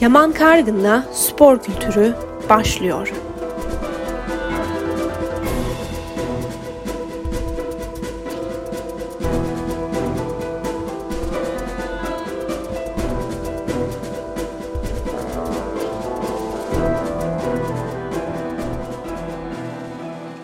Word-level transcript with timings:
Yaman 0.00 0.32
Kargın'la 0.32 1.04
spor 1.12 1.62
kültürü 1.62 2.14
başlıyor. 2.48 3.12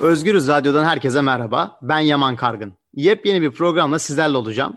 Özgürüz 0.00 0.48
Radyo'dan 0.48 0.84
herkese 0.84 1.20
merhaba. 1.20 1.78
Ben 1.82 1.98
Yaman 1.98 2.36
Kargın. 2.36 2.72
Yepyeni 2.94 3.42
bir 3.42 3.50
programla 3.50 3.98
sizlerle 3.98 4.36
olacağım. 4.36 4.76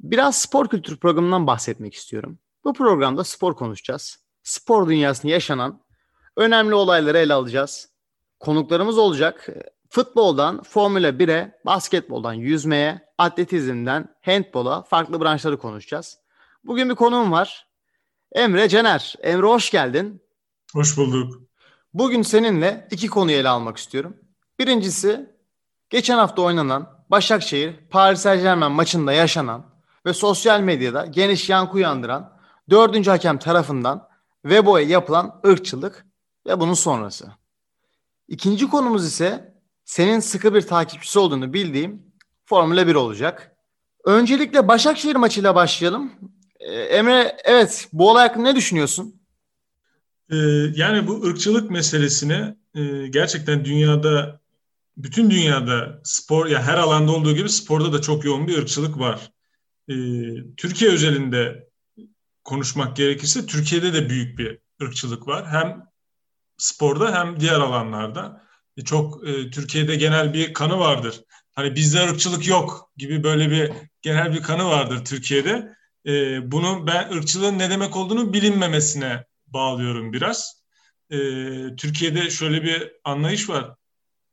Biraz 0.00 0.38
spor 0.38 0.68
kültürü 0.68 0.96
programından 0.96 1.46
bahsetmek 1.46 1.94
istiyorum. 1.94 2.38
Bu 2.64 2.72
programda 2.72 3.24
spor 3.24 3.54
konuşacağız. 3.54 4.18
Spor 4.42 4.88
dünyasında 4.88 5.32
yaşanan 5.32 5.80
önemli 6.36 6.74
olayları 6.74 7.18
ele 7.18 7.34
alacağız. 7.34 7.88
Konuklarımız 8.40 8.98
olacak. 8.98 9.48
Futboldan 9.88 10.62
Formula 10.62 11.08
1'e, 11.08 11.60
basketboldan 11.66 12.32
yüzmeye, 12.32 13.00
atletizmden 13.18 14.14
handbola 14.24 14.82
farklı 14.82 15.20
branşları 15.20 15.58
konuşacağız. 15.58 16.18
Bugün 16.64 16.90
bir 16.90 16.94
konuğum 16.94 17.32
var. 17.32 17.66
Emre 18.32 18.68
Cener. 18.68 19.14
Emre 19.22 19.46
hoş 19.46 19.70
geldin. 19.70 20.22
Hoş 20.72 20.96
bulduk. 20.96 21.42
Bugün 21.94 22.22
seninle 22.22 22.88
iki 22.90 23.08
konuyu 23.08 23.36
ele 23.36 23.48
almak 23.48 23.76
istiyorum. 23.76 24.16
Birincisi 24.58 25.30
geçen 25.90 26.18
hafta 26.18 26.42
oynanan 26.42 27.00
Başakşehir 27.10 27.74
Paris 27.90 28.20
Saint 28.20 28.42
Germain 28.42 28.72
maçında 28.72 29.12
yaşanan 29.12 29.66
ve 30.06 30.12
sosyal 30.12 30.60
medyada 30.60 31.06
geniş 31.06 31.50
yankı 31.50 31.72
uyandıran 31.72 32.39
dördüncü 32.70 33.10
hakem 33.10 33.38
tarafından 33.38 34.08
Webo'ya 34.42 34.86
yapılan 34.86 35.40
ırkçılık 35.46 36.06
ve 36.46 36.60
bunun 36.60 36.74
sonrası. 36.74 37.28
İkinci 38.28 38.68
konumuz 38.68 39.06
ise 39.06 39.54
senin 39.84 40.20
sıkı 40.20 40.54
bir 40.54 40.62
takipçisi 40.62 41.18
olduğunu 41.18 41.52
bildiğim 41.52 42.02
Formula 42.44 42.86
1 42.86 42.94
olacak. 42.94 43.56
Öncelikle 44.04 44.68
Başakşehir 44.68 45.16
maçıyla 45.16 45.54
başlayalım. 45.54 46.12
Ee, 46.60 46.74
Emre 46.74 47.36
evet 47.44 47.88
bu 47.92 48.10
olay 48.10 48.28
hakkında 48.28 48.48
ne 48.48 48.56
düşünüyorsun? 48.56 49.20
Ee, 50.30 50.36
yani 50.74 51.06
bu 51.06 51.22
ırkçılık 51.22 51.70
meselesine 51.70 52.56
e, 52.74 53.06
gerçekten 53.06 53.64
dünyada 53.64 54.40
bütün 54.96 55.30
dünyada 55.30 56.00
spor 56.04 56.46
ya 56.46 56.62
her 56.62 56.78
alanda 56.78 57.12
olduğu 57.12 57.34
gibi 57.34 57.48
sporda 57.48 57.92
da 57.92 58.00
çok 58.00 58.24
yoğun 58.24 58.46
bir 58.46 58.58
ırkçılık 58.58 58.98
var. 58.98 59.32
Ee, 59.88 59.94
Türkiye 60.56 60.90
özelinde 60.90 61.69
konuşmak 62.44 62.96
gerekirse 62.96 63.46
Türkiye'de 63.46 63.92
de 63.92 64.10
büyük 64.10 64.38
bir 64.38 64.58
ırkçılık 64.82 65.26
var. 65.26 65.48
Hem 65.48 65.82
sporda 66.58 67.20
hem 67.20 67.40
diğer 67.40 67.60
alanlarda. 67.60 68.42
E, 68.76 68.84
çok 68.84 69.28
e, 69.28 69.50
Türkiye'de 69.50 69.96
genel 69.96 70.34
bir 70.34 70.54
kanı 70.54 70.78
vardır. 70.78 71.20
Hani 71.52 71.74
bizde 71.74 72.02
ırkçılık 72.04 72.46
yok 72.46 72.90
gibi 72.96 73.22
böyle 73.24 73.50
bir 73.50 73.72
genel 74.02 74.32
bir 74.32 74.42
kanı 74.42 74.64
vardır 74.64 75.04
Türkiye'de. 75.04 75.74
E, 76.06 76.12
bunu 76.52 76.86
ben 76.86 77.12
ırkçılığın 77.12 77.58
ne 77.58 77.70
demek 77.70 77.96
olduğunu 77.96 78.32
bilinmemesine 78.32 79.24
bağlıyorum 79.46 80.12
biraz. 80.12 80.62
E, 81.10 81.16
Türkiye'de 81.76 82.30
şöyle 82.30 82.62
bir 82.62 82.92
anlayış 83.04 83.48
var 83.48 83.74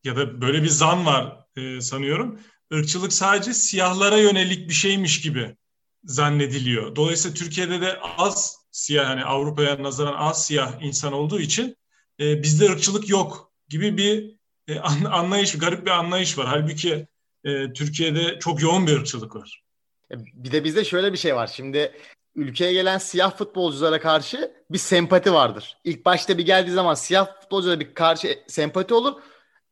ya 0.04 0.16
da 0.16 0.42
böyle 0.42 0.64
bir 0.64 0.70
zan 0.70 1.06
var 1.06 1.38
e, 1.56 1.82
sanıyorum. 1.82 2.40
Irkçılık 2.72 3.14
sadece 3.14 3.54
siyahlara 3.54 4.18
yönelik 4.18 4.70
bir 4.70 4.74
şeymiş 4.74 5.22
gibi 5.22 5.56
zannediliyor. 6.04 6.96
Dolayısıyla 6.96 7.36
Türkiye'de 7.36 7.82
de 7.82 8.00
az 8.18 8.58
siyah 8.72 9.08
hani 9.08 9.24
Avrupa'ya 9.24 9.84
nazaran 9.84 10.14
az 10.14 10.46
siyah 10.46 10.82
insan 10.82 11.14
olduğu 11.14 11.40
için 11.40 11.78
e, 12.20 12.44
bizde 12.44 12.66
ırkçılık 12.66 13.10
yok 13.10 13.52
gibi 13.70 13.98
bir 13.98 14.38
e, 14.68 14.80
anlayış, 15.10 15.58
garip 15.58 15.86
bir 15.86 15.92
anlayış 15.92 16.38
var. 16.38 16.48
Halbuki 16.48 17.08
e, 17.44 17.74
Türkiye'de 17.74 18.40
çok 18.40 18.62
yoğun 18.62 18.88
bir 18.88 18.98
ırkçılık 18.98 19.36
var. 19.36 19.64
E, 20.12 20.16
bir 20.34 20.52
de 20.52 20.64
bizde 20.64 20.86
şöyle 20.86 21.14
bir 21.14 21.18
şey 21.18 21.36
var. 21.36 21.48
Şimdi 21.48 21.92
ülkeye 22.36 22.74
gelen 22.74 22.98
siyah 22.98 23.38
futbolculara 23.38 24.00
karşı 24.00 24.52
bir 24.70 24.78
sempati 24.78 25.34
vardır. 25.34 25.78
İlk 25.84 26.06
başta 26.06 26.38
bir 26.38 26.46
geldiği 26.46 26.72
zaman 26.72 26.94
siyah 26.94 27.42
futbolculara 27.42 27.80
bir 27.80 27.94
karşı 27.94 28.40
sempati 28.48 28.94
olur. 28.94 29.22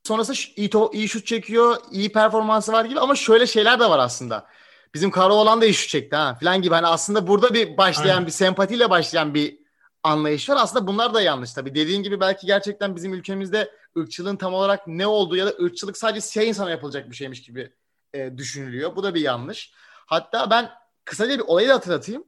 Sonrasında 0.03 0.37
iyi, 0.55 0.69
to- 0.69 0.95
iyi 0.95 1.09
şut 1.09 1.27
çekiyor, 1.27 1.77
iyi 1.91 2.11
performansı 2.11 2.73
var 2.73 2.85
gibi 2.85 2.99
ama 2.99 3.15
şöyle 3.15 3.47
şeyler 3.47 3.79
de 3.79 3.89
var 3.89 3.99
aslında. 3.99 4.47
Bizim 4.95 5.11
Karaoğlan 5.11 5.61
da 5.61 5.73
şut 5.73 5.89
çekti 5.89 6.15
ha 6.15 6.37
falan 6.39 6.61
gibi. 6.61 6.73
Hani 6.75 6.87
aslında 6.87 7.27
burada 7.27 7.53
bir 7.53 7.77
başlayan 7.77 8.13
Aynen. 8.13 8.25
bir 8.25 8.31
sempatiyle 8.31 8.89
başlayan 8.89 9.33
bir 9.33 9.57
anlayış 10.03 10.49
var. 10.49 10.57
Aslında 10.59 10.87
bunlar 10.87 11.13
da 11.13 11.21
yanlış 11.21 11.53
tabii. 11.53 11.75
Dediğin 11.75 12.03
gibi 12.03 12.19
belki 12.19 12.47
gerçekten 12.47 12.95
bizim 12.95 13.13
ülkemizde 13.13 13.71
ırkçılığın 13.97 14.35
tam 14.35 14.53
olarak 14.53 14.87
ne 14.87 15.07
olduğu 15.07 15.35
ya 15.35 15.45
da 15.45 15.53
ırkçılık 15.63 15.97
sadece 15.97 16.21
siyah 16.21 16.45
insana 16.45 16.69
yapılacak 16.69 17.09
bir 17.09 17.15
şeymiş 17.15 17.43
gibi 17.43 17.71
e, 18.13 18.37
düşünülüyor. 18.37 18.95
Bu 18.95 19.03
da 19.03 19.15
bir 19.15 19.21
yanlış. 19.21 19.71
Hatta 20.05 20.49
ben 20.49 20.71
kısaca 21.05 21.33
bir 21.33 21.43
olayı 21.43 21.69
da 21.69 21.73
hatırlatayım. 21.73 22.23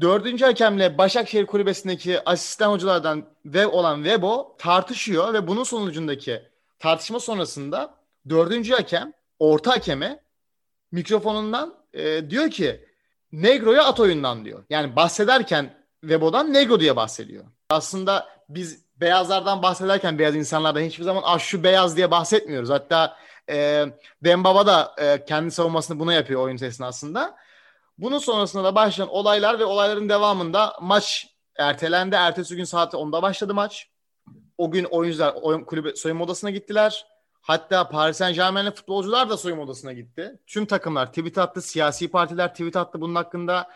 Dördüncü 0.00 0.44
hakemle 0.44 0.98
Başakşehir 0.98 1.46
kulübesindeki 1.46 2.28
asistan 2.28 2.72
hocalardan 2.72 3.24
ve 3.44 3.66
olan 3.66 4.04
Vebo 4.04 4.56
tartışıyor 4.58 5.34
ve 5.34 5.46
bunun 5.46 5.64
sonucundaki 5.64 6.42
tartışma 6.78 7.20
sonrasında 7.20 7.94
dördüncü 8.28 8.72
hakem 8.72 9.12
orta 9.38 9.70
hakeme 9.70 10.22
mikrofonundan 10.92 11.81
e, 11.94 12.30
diyor 12.30 12.50
ki 12.50 12.84
Negro'ya 13.32 13.84
at 13.84 14.00
oyundan 14.00 14.44
diyor. 14.44 14.64
Yani 14.70 14.96
bahsederken 14.96 15.74
Webo'dan 16.00 16.52
Negro 16.52 16.80
diye 16.80 16.96
bahsediyor. 16.96 17.44
Aslında 17.70 18.28
biz 18.48 18.84
beyazlardan 19.00 19.62
bahsederken 19.62 20.18
beyaz 20.18 20.36
insanlardan 20.36 20.80
hiçbir 20.80 21.04
zaman 21.04 21.22
ah 21.26 21.38
şu 21.38 21.64
beyaz 21.64 21.96
diye 21.96 22.10
bahsetmiyoruz. 22.10 22.70
Hatta 22.70 23.16
e, 23.50 23.86
Dembaba 24.24 24.66
da 24.66 24.94
e, 24.98 25.24
kendi 25.24 25.50
savunmasını 25.50 25.98
buna 25.98 26.14
yapıyor 26.14 26.40
oyun 26.40 26.62
esnasında. 26.62 27.36
Bunun 27.98 28.18
sonrasında 28.18 28.64
da 28.64 28.74
başlayan 28.74 29.08
olaylar 29.08 29.58
ve 29.58 29.64
olayların 29.64 30.08
devamında 30.08 30.76
maç 30.80 31.26
ertelendi. 31.56 32.16
Ertesi 32.16 32.56
gün 32.56 32.64
saat 32.64 32.94
10'da 32.94 33.22
başladı 33.22 33.54
maç. 33.54 33.88
O 34.58 34.70
gün 34.70 34.84
oyuncular 34.84 35.34
oyun, 35.42 35.64
kulübe 35.64 35.96
soyunma 35.96 36.24
odasına 36.24 36.50
gittiler. 36.50 37.06
Hatta 37.42 37.88
Paris 37.88 38.16
Saint 38.16 38.36
Germain'li 38.36 38.70
futbolcular 38.70 39.30
da 39.30 39.36
soyunma 39.36 39.62
odasına 39.62 39.92
gitti. 39.92 40.38
Tüm 40.46 40.66
takımlar 40.66 41.06
tweet 41.06 41.38
attı, 41.38 41.62
siyasi 41.62 42.08
partiler 42.08 42.52
tweet 42.52 42.76
attı 42.76 43.00
bunun 43.00 43.14
hakkında. 43.14 43.70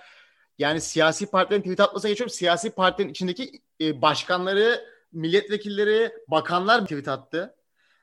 Yani 0.59 0.81
siyasi 0.81 1.27
partilerin 1.27 1.63
tweet 1.63 1.81
atmasına 1.81 2.09
geçiyorum. 2.09 2.35
Siyasi 2.35 2.71
partilerin 2.71 3.11
içindeki 3.11 3.63
e, 3.81 4.03
başkanları, 4.03 4.85
milletvekilleri, 5.13 6.13
bakanlar 6.29 6.83
tweet 6.83 7.09
attı. 7.09 7.55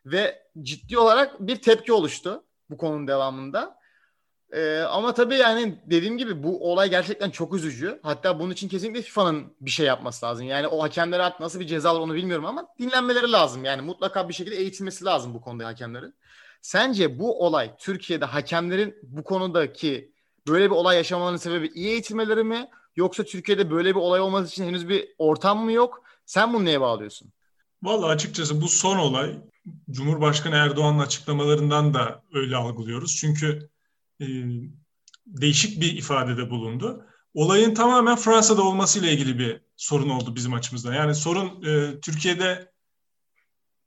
Ve 0.05 0.43
ciddi 0.61 0.97
olarak 0.97 1.39
bir 1.39 1.61
tepki 1.61 1.93
oluştu 1.93 2.43
bu 2.69 2.77
konunun 2.77 3.07
devamında. 3.07 3.82
Ee, 4.53 4.79
ama 4.79 5.13
tabii 5.13 5.35
yani 5.35 5.75
dediğim 5.85 6.17
gibi 6.17 6.43
bu 6.43 6.71
olay 6.71 6.89
gerçekten 6.89 7.29
çok 7.29 7.53
üzücü. 7.53 7.99
Hatta 8.03 8.39
bunun 8.39 8.51
için 8.51 8.67
kesinlikle 8.67 9.01
FIFA'nın 9.01 9.53
bir 9.61 9.71
şey 9.71 9.85
yapması 9.85 10.25
lazım. 10.25 10.47
Yani 10.47 10.67
o 10.67 10.83
hakemlere 10.83 11.23
artık 11.23 11.39
nasıl 11.39 11.59
bir 11.59 11.67
ceza 11.67 11.95
onu 11.95 12.13
bilmiyorum 12.13 12.45
ama 12.45 12.67
dinlenmeleri 12.79 13.31
lazım. 13.31 13.65
Yani 13.65 13.81
mutlaka 13.81 14.29
bir 14.29 14.33
şekilde 14.33 14.55
eğitilmesi 14.55 15.05
lazım 15.05 15.33
bu 15.33 15.41
konuda 15.41 15.65
hakemlerin. 15.65 16.13
Sence 16.61 17.19
bu 17.19 17.45
olay 17.45 17.71
Türkiye'de 17.77 18.25
hakemlerin 18.25 18.95
bu 19.03 19.23
konudaki 19.23 20.11
böyle 20.47 20.65
bir 20.65 20.75
olay 20.75 20.97
yaşamalarının 20.97 21.37
sebebi 21.37 21.71
iyi 21.75 21.89
eğitilmeleri 21.89 22.43
mi? 22.43 22.67
Yoksa 22.95 23.23
Türkiye'de 23.23 23.71
böyle 23.71 23.89
bir 23.89 23.99
olay 23.99 24.21
olması 24.21 24.47
için 24.47 24.65
henüz 24.65 24.89
bir 24.89 25.07
ortam 25.17 25.63
mı 25.63 25.71
yok? 25.71 26.03
Sen 26.25 26.53
bunu 26.53 26.65
neye 26.65 26.81
bağlıyorsun? 26.81 27.33
Vallahi 27.83 28.11
açıkçası 28.11 28.61
bu 28.61 28.67
son 28.67 28.97
olay 28.97 29.35
Cumhurbaşkanı 29.91 30.55
Erdoğan'ın 30.55 30.99
açıklamalarından 30.99 31.93
da 31.93 32.23
öyle 32.33 32.55
algılıyoruz. 32.55 33.15
Çünkü 33.15 33.69
e, 34.23 34.27
değişik 35.25 35.81
bir 35.81 35.97
ifadede 35.97 36.49
bulundu. 36.49 37.05
Olayın 37.33 37.73
tamamen 37.73 38.15
Fransa'da 38.15 38.63
olmasıyla 38.63 39.09
ilgili 39.09 39.39
bir 39.39 39.61
sorun 39.77 40.09
oldu 40.09 40.35
bizim 40.35 40.53
açımızdan. 40.53 40.93
Yani 40.93 41.15
sorun 41.15 41.63
e, 41.63 41.99
Türkiye'de 41.99 42.73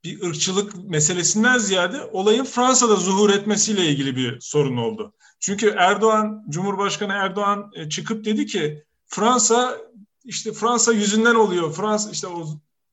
bir 0.04 0.22
ırkçılık 0.22 0.84
meselesinden 0.84 1.58
ziyade 1.58 2.04
olayın 2.04 2.44
Fransa'da 2.44 2.96
zuhur 2.96 3.30
etmesiyle 3.30 3.86
ilgili 3.86 4.16
bir 4.16 4.40
sorun 4.40 4.76
oldu. 4.76 5.12
Çünkü 5.40 5.74
Erdoğan, 5.78 6.44
Cumhurbaşkanı 6.48 7.12
Erdoğan 7.12 7.70
e, 7.74 7.88
çıkıp 7.88 8.24
dedi 8.24 8.46
ki 8.46 8.84
Fransa 9.06 9.78
işte 10.24 10.52
Fransa 10.52 10.92
yüzünden 10.92 11.34
oluyor. 11.34 11.72
Fransa 11.72 12.10
işte 12.10 12.26
o 12.26 12.46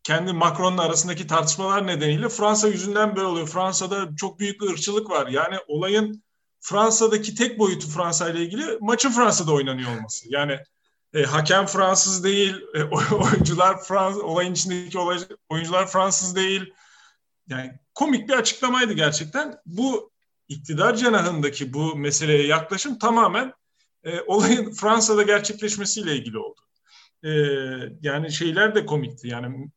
kendi 0.04 0.34
Macron'la 0.34 0.82
arasındaki 0.82 1.28
tartışmalar 1.28 1.88
nedeniyle 1.88 2.30
Fransa 2.30 2.68
yüzünden 2.68 3.16
böyle 3.16 3.28
oluyor. 3.28 3.48
Fransa'da 3.48 4.16
çok 4.16 4.40
büyük 4.40 4.62
bir 4.62 4.70
ırkçılık 4.70 5.10
var. 5.10 5.28
Yani 5.28 5.56
olayın 5.68 6.23
Fransa'daki 6.64 7.36
tek 7.36 7.60
boyutu 7.60 7.90
Fransa 7.90 8.30
ile 8.30 8.42
ilgili 8.42 8.78
maçın 8.82 9.10
Fransa'da 9.10 9.54
oynanıyor 9.54 9.98
olması. 9.98 10.26
Yani 10.30 10.60
e, 11.14 11.24
hakem 11.24 11.66
Fransız 11.66 12.24
değil, 12.24 12.56
e, 12.74 12.84
oyuncular 13.16 13.84
Fransız, 13.84 14.22
olayın 14.22 14.54
içindeki 14.54 14.98
olay, 14.98 15.20
oyuncular 15.50 15.88
Fransız 15.88 16.36
değil. 16.36 16.74
Yani 17.48 17.80
komik 17.94 18.30
bir 18.30 18.34
açıklamaydı 18.34 18.94
gerçekten. 18.94 19.56
Bu 19.66 20.12
iktidar 20.48 20.96
cenahındaki 20.96 21.74
bu 21.74 21.96
meseleye 21.96 22.48
yaklaşım 22.48 23.00
tamamen 23.00 23.54
e, 24.04 24.22
olayın 24.22 24.72
Fransa'da 24.72 25.24
gerçekleşmesiyle 25.24 26.16
ilgili 26.16 26.38
oldu. 26.38 26.62
e, 27.24 27.30
yani 28.02 28.32
şeyler 28.32 28.76
de 28.76 28.86
komikti. 28.86 29.28
Yani 29.28 29.70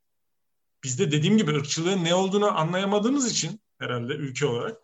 bizde 0.85 1.12
dediğim 1.12 1.38
gibi 1.38 1.50
ırkçılığın 1.50 2.05
ne 2.05 2.15
olduğunu 2.15 2.59
anlayamadığımız 2.59 3.33
için 3.33 3.61
herhalde 3.79 4.12
ülke 4.12 4.47
olarak 4.47 4.77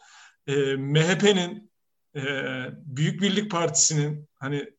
e, 0.47 0.77
MHP'nin 0.77 1.72
e, 2.17 2.23
Büyük 2.87 3.23
Birlik 3.23 3.51
Partisi'nin 3.51 4.29
hani 4.35 4.71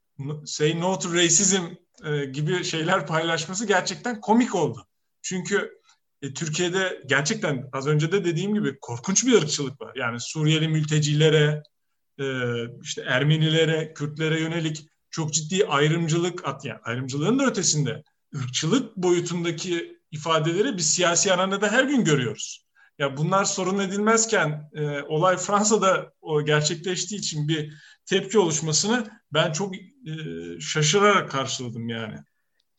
say 0.46 0.82
no 0.82 1.00
to 1.00 1.14
racism 1.14 1.64
e, 2.06 2.26
gibi 2.26 2.64
şeyler 2.64 3.08
paylaşması 3.08 3.66
gerçekten 3.66 4.22
komik 4.22 4.56
oldu. 4.56 4.88
Çünkü 5.22 5.80
e, 6.22 6.34
Türkiye'de 6.34 7.02
gerçekten 7.06 7.70
az 7.74 7.88
önce 7.88 8.12
de 8.12 8.26
dediğim 8.26 8.54
gibi 8.54 8.78
korkunç 8.82 9.26
bir 9.26 9.34
ırkçılık 9.34 9.82
var. 9.82 9.96
Yani 9.96 10.20
Suriyeli 10.20 10.68
mültecilere, 10.68 11.64
e, 12.20 12.26
işte 12.82 13.02
Ermenilere, 13.02 13.94
Kürtlere 13.94 14.40
yönelik 14.40 14.88
çok 15.10 15.34
ciddi 15.34 15.66
ayrımcılık, 15.66 16.44
yani 16.64 16.80
ayrımcılığın 16.84 17.40
da 17.40 17.46
ötesinde 17.46 18.04
ırkçılık 18.36 18.98
boyutundaki 18.98 20.00
ifadeleri 20.12 20.78
biz 20.78 20.94
siyasi 20.94 21.34
arenada 21.34 21.72
her 21.72 21.84
gün 21.84 22.04
görüyoruz. 22.04 22.66
Ya 23.00 23.18
bunlar 23.18 23.46
sorun 23.46 23.80
edilmezken 23.80 24.70
e, 24.74 25.02
olay 25.02 25.38
Fransa'da 25.38 26.14
o 26.22 26.46
gerçekleştiği 26.46 27.20
için 27.20 27.48
bir 27.48 27.74
tepki 28.06 28.40
oluşmasını 28.40 29.08
ben 29.34 29.52
çok 29.52 29.76
e, 29.76 29.80
şaşırarak 30.60 31.32
karşıladım 31.32 31.90
yani. 31.90 32.16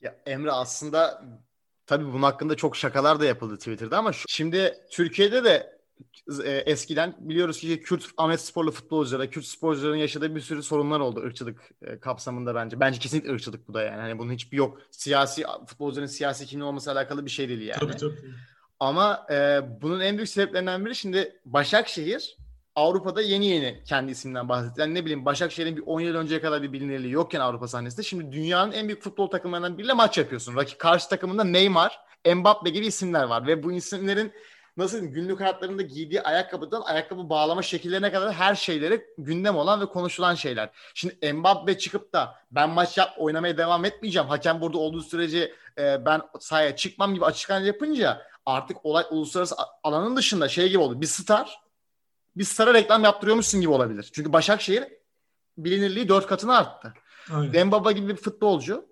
Ya 0.01 0.17
Emre 0.27 0.51
aslında 0.51 1.25
tabii 1.87 2.07
bunun 2.07 2.23
hakkında 2.23 2.55
çok 2.55 2.77
şakalar 2.77 3.21
da 3.21 3.25
yapıldı 3.25 3.57
Twitter'da 3.57 3.99
ama 3.99 4.13
şu, 4.13 4.25
şimdi 4.29 4.75
Türkiye'de 4.91 5.45
de 5.45 5.81
e, 6.45 6.51
eskiden 6.51 7.17
biliyoruz 7.21 7.59
ki 7.59 7.83
Kürt 7.83 8.05
Ahmet 8.17 8.41
sporlu 8.41 8.71
futbolculara, 8.71 9.31
Kürt 9.31 9.45
sporcuların 9.45 9.97
yaşadığı 9.97 10.35
bir 10.35 10.41
sürü 10.41 10.63
sorunlar 10.63 11.01
oldu 11.01 11.21
ırkçılık 11.21 11.71
e, 11.83 12.01
kapsamında 12.01 12.55
bence. 12.55 12.81
Bence 12.81 12.99
kesinlikle 12.99 13.33
ırkçılık 13.33 13.69
bu 13.69 13.75
da 13.75 13.83
yani. 13.83 14.01
Hani 14.01 14.19
bunun 14.19 14.33
hiçbir 14.33 14.57
yok. 14.57 14.79
Siyasi 14.91 15.45
futbolcuların 15.67 16.07
siyasi 16.07 16.47
kimliği 16.47 16.65
olması 16.65 16.93
alakalı 16.93 17.25
bir 17.25 17.31
şey 17.31 17.49
değil 17.49 17.61
yani. 17.61 17.81
Tabii 17.81 17.97
tabii. 17.97 18.35
Ama 18.85 19.27
e, 19.31 19.61
bunun 19.83 20.01
en 20.01 20.17
büyük 20.17 20.29
sebeplerinden 20.29 20.85
biri 20.85 20.95
şimdi 20.95 21.41
Başakşehir 21.45 22.37
Avrupa'da 22.75 23.23
yeni 23.23 23.47
yeni 23.47 23.83
kendi 23.85 24.13
isminden 24.13 24.49
bahsetti. 24.49 24.81
Yani 24.81 24.95
ne 24.95 25.05
bileyim 25.05 25.25
Başakşehir'in 25.25 25.77
bir 25.77 25.83
10 25.87 26.01
yıl 26.01 26.15
önceye 26.15 26.41
kadar 26.41 26.63
bir 26.63 26.73
bilinirliği 26.73 27.13
yokken 27.13 27.41
Avrupa 27.41 27.69
sahnesinde 27.69 28.03
şimdi 28.03 28.33
dünyanın 28.33 28.73
en 28.73 28.89
büyük 28.89 29.03
futbol 29.03 29.27
takımlarından 29.27 29.79
biriyle 29.79 29.93
maç 29.93 30.19
yapıyorsun. 30.19 30.57
Rakip 30.57 30.79
karşı 30.79 31.09
takımında 31.09 31.45
Neymar, 31.45 32.01
Mbappe 32.35 32.71
gibi 32.71 32.87
isimler 32.87 33.25
var 33.25 33.47
ve 33.47 33.63
bu 33.63 33.73
isimlerin 33.73 34.33
nasıl 34.77 34.97
diyeyim, 34.97 35.15
günlük 35.15 35.41
hayatlarında 35.41 35.83
giydiği 35.83 36.23
ayakkabıdan 36.23 36.81
ayakkabı 36.81 37.29
bağlama 37.29 37.63
şekillerine 37.63 38.13
kadar 38.13 38.33
her 38.33 38.55
şeyleri 38.55 39.07
gündem 39.19 39.57
olan 39.57 39.81
ve 39.81 39.87
konuşulan 39.87 40.35
şeyler. 40.35 40.71
Şimdi 40.95 41.33
Mbappe 41.33 41.79
çıkıp 41.79 42.13
da 42.13 42.35
ben 42.51 42.71
maç 42.71 42.99
yap 42.99 43.15
oynamaya 43.19 43.59
devam 43.59 43.85
etmeyeceğim. 43.85 44.29
Hakem 44.29 44.61
burada 44.61 44.79
olduğu 44.79 45.03
sürece 45.03 45.55
e, 45.79 46.05
ben 46.07 46.23
sahaya 46.41 46.77
çıkmam 46.77 47.15
gibi 47.15 47.25
açıklama 47.25 47.67
yapınca 47.67 48.23
artık 48.47 48.87
olay 48.87 49.05
uluslararası 49.11 49.55
alanın 49.83 50.17
dışında 50.17 50.49
şey 50.49 50.69
gibi 50.69 50.79
oldu. 50.79 51.01
Bir 51.01 51.07
star 51.07 51.61
bir 52.37 52.45
stara 52.45 52.75
reklam 52.75 53.05
yaptırıyormuşsun 53.05 53.61
gibi 53.61 53.71
olabilir. 53.71 54.11
Çünkü 54.13 54.33
Başakşehir 54.33 54.85
bilinirliği 55.59 56.09
dört 56.09 56.27
katına 56.27 56.59
arttı. 56.59 56.95
Dembaba 57.53 57.93
gibi 57.93 58.09
bir 58.09 58.17
futbolcu 58.17 58.87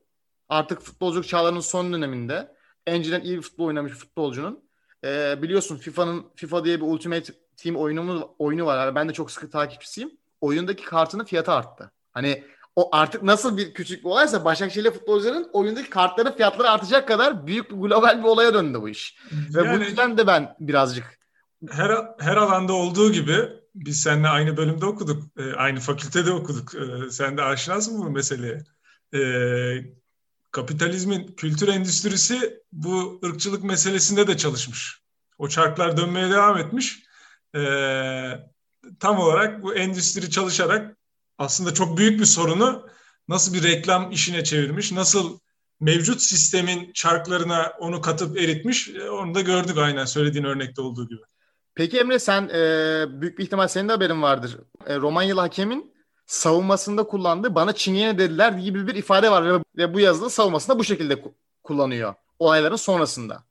artık 0.49 0.81
futbolculuk 0.81 1.29
çağlarının 1.29 1.61
son 1.61 1.93
döneminde 1.93 2.57
önceden 2.87 3.21
iyi 3.21 3.37
bir 3.37 3.43
futbol 3.43 3.65
oynamış 3.65 3.93
bir 3.93 3.99
futbolcunun 3.99 4.62
e, 5.05 5.43
biliyorsun 5.43 5.77
FIFA'nın 5.77 6.27
FIFA 6.35 6.65
diye 6.65 6.81
bir 6.81 6.87
Ultimate 6.87 7.33
Team 7.57 7.77
oyunu 7.77 8.35
oyunu 8.39 8.67
var. 8.67 8.87
Yani 8.87 8.95
ben 8.95 9.09
de 9.09 9.13
çok 9.13 9.31
sıkı 9.31 9.51
takipçisiyim. 9.51 10.11
Oyundaki 10.41 10.85
kartının 10.85 11.25
fiyatı 11.25 11.53
arttı. 11.53 11.93
Hani 12.13 12.45
o 12.77 12.97
artık 12.97 13.23
nasıl 13.23 13.57
bir 13.57 13.75
küçük 13.75 14.05
bir 14.05 14.09
olaysa 14.09 14.45
Başakşehir'le 14.45 14.91
futbolcuların 14.91 15.51
oyundaki 15.53 15.91
kartların 15.91 16.33
fiyatları 16.33 16.71
artacak 16.71 17.09
kadar 17.09 17.47
büyük 17.47 17.71
bir 17.71 17.77
global 17.77 18.19
bir 18.19 18.29
olaya 18.29 18.55
döndü 18.55 18.79
bu 18.81 18.89
iş. 18.89 19.19
Yani, 19.33 19.69
Ve 19.69 19.77
bu 19.79 19.85
yüzden 19.85 20.19
de 20.19 20.27
ben 20.27 20.57
birazcık 20.61 21.23
her 21.71 21.91
her 22.19 22.37
alanda 22.37 22.73
olduğu 22.73 23.13
gibi 23.13 23.49
biz 23.75 24.01
seninle 24.01 24.29
aynı 24.29 24.57
bölümde 24.57 24.87
okuduk, 24.87 25.23
e, 25.39 25.53
aynı 25.53 25.81
fakültede 25.81 26.33
okuduk. 26.33 26.75
E, 26.75 27.11
sen 27.11 27.37
de 27.37 27.43
aşinasın 27.43 27.99
bu 27.99 28.11
meseleye. 28.11 28.63
E, 29.15 29.21
kapitalizmin 30.53 31.27
kültür 31.37 31.69
endüstrisi 31.69 32.63
bu 32.73 33.21
ırkçılık 33.25 33.65
meselesinde 33.65 34.27
de 34.27 34.37
çalışmış. 34.37 35.01
O 35.39 35.49
çarklar 35.49 35.97
dönmeye 35.97 36.31
devam 36.31 36.59
etmiş. 36.59 37.03
Ee, 37.57 38.31
tam 39.01 39.19
olarak 39.19 39.63
bu 39.63 39.75
endüstri 39.75 40.31
çalışarak 40.31 40.97
aslında 41.39 41.75
çok 41.75 41.99
büyük 41.99 42.21
bir 42.21 42.25
sorunu 42.25 42.89
nasıl 43.29 43.55
bir 43.55 43.63
reklam 43.63 44.11
işine 44.11 44.45
çevirmiş, 44.45 44.93
nasıl 44.93 45.39
mevcut 45.81 46.23
sistemin 46.23 46.93
çarklarına 46.93 47.73
onu 47.79 48.01
katıp 48.01 48.41
eritmiş, 48.41 48.89
e, 48.89 49.11
onu 49.11 49.35
da 49.35 49.41
gördük 49.41 49.79
aynen 49.79 50.05
söylediğin 50.05 50.45
örnekte 50.45 50.83
olduğu 50.83 51.09
gibi. 51.09 51.21
Peki 51.75 51.99
Emre 51.99 52.19
sen 52.19 52.49
e, 52.49 53.05
büyük 53.21 53.39
bir 53.39 53.45
ihtimal 53.45 53.69
senin 53.69 53.89
de 53.89 53.93
haberin 53.93 54.23
vardır. 54.23 54.59
E, 54.87 54.97
Romanyalı 54.97 55.41
hakemin 55.41 55.92
savunmasında 56.33 57.03
kullandığı 57.05 57.55
bana 57.55 57.73
çingene 57.73 58.19
dediler 58.19 58.53
gibi 58.53 58.87
bir 58.87 58.95
ifade 58.95 59.31
var 59.31 59.47
ve, 59.47 59.61
ve 59.77 59.95
bu 59.95 60.01
yazılı 60.01 60.31
savunmasında 60.31 60.79
bu 60.79 60.85
şekilde 60.85 61.23
kullanıyor 61.63 62.15
olayların 62.39 62.77
sonrasında. 62.77 63.45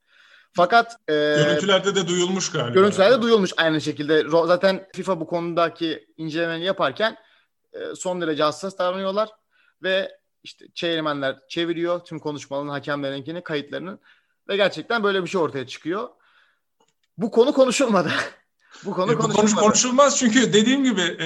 Fakat 0.53 0.95
e, 1.07 1.13
görüntülerde 1.13 1.95
de 1.95 2.07
duyulmuş 2.07 2.51
galiba. 2.51 2.73
Görüntülerde 2.73 3.21
duyulmuş 3.21 3.51
aynı 3.57 3.81
şekilde. 3.81 4.25
Zaten 4.29 4.87
FIFA 4.95 5.19
bu 5.19 5.27
konudaki 5.27 6.07
incelemeni 6.17 6.63
yaparken 6.63 7.17
e, 7.73 7.95
son 7.95 8.21
derece 8.21 8.43
hassas 8.43 8.77
davranıyorlar 8.77 9.29
ve 9.83 10.17
işte 10.43 10.65
çevirmenler 10.73 11.39
çeviriyor 11.49 11.99
tüm 11.99 12.19
konuşmaların 12.19 12.69
hakemlerinkini 12.69 13.43
kayıtlarını 13.43 13.99
ve 14.49 14.55
gerçekten 14.55 15.03
böyle 15.03 15.23
bir 15.23 15.27
şey 15.27 15.41
ortaya 15.41 15.67
çıkıyor. 15.67 16.09
Bu 17.17 17.31
konu 17.31 17.53
konuşulmadı. 17.53 18.11
bu 18.85 18.93
konu 18.93 19.11
e, 19.11 19.17
bu 19.17 19.19
konuşulmadı. 19.19 19.55
konuşulmaz 19.65 20.17
çünkü 20.17 20.53
dediğim 20.53 20.83
gibi 20.83 21.15
e, 21.19 21.25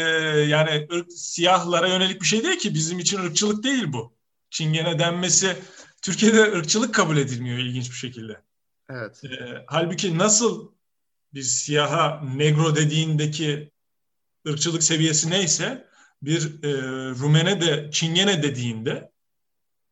yani 0.50 0.88
ırk, 0.94 1.12
siyahlara 1.12 1.88
yönelik 1.88 2.22
bir 2.22 2.26
şey 2.28 2.44
değil 2.44 2.60
ki 2.60 2.74
bizim 2.74 3.00
için 3.00 3.20
ırkçılık 3.20 3.64
değil 3.64 3.94
bu. 3.94 4.16
Çingene 4.50 5.00
denmesi 5.00 5.58
Türkiye'de 6.02 6.42
ırkçılık 6.42 6.96
kabul 6.96 7.18
edilmiyor 7.18 7.58
ilginç 7.58 7.90
bir 7.90 7.96
şekilde. 7.96 8.42
Evet. 8.90 9.24
E, 9.24 9.64
halbuki 9.68 10.18
nasıl 10.18 10.72
bir 11.34 11.42
siyaha 11.42 12.22
negro 12.36 12.76
dediğindeki 12.76 13.72
ırkçılık 14.48 14.84
seviyesi 14.84 15.30
neyse 15.30 15.88
bir 16.22 16.64
e, 16.64 16.72
Rumene 17.20 17.62
de 17.62 17.90
Çingene 17.92 18.44
dediğinde 18.44 19.12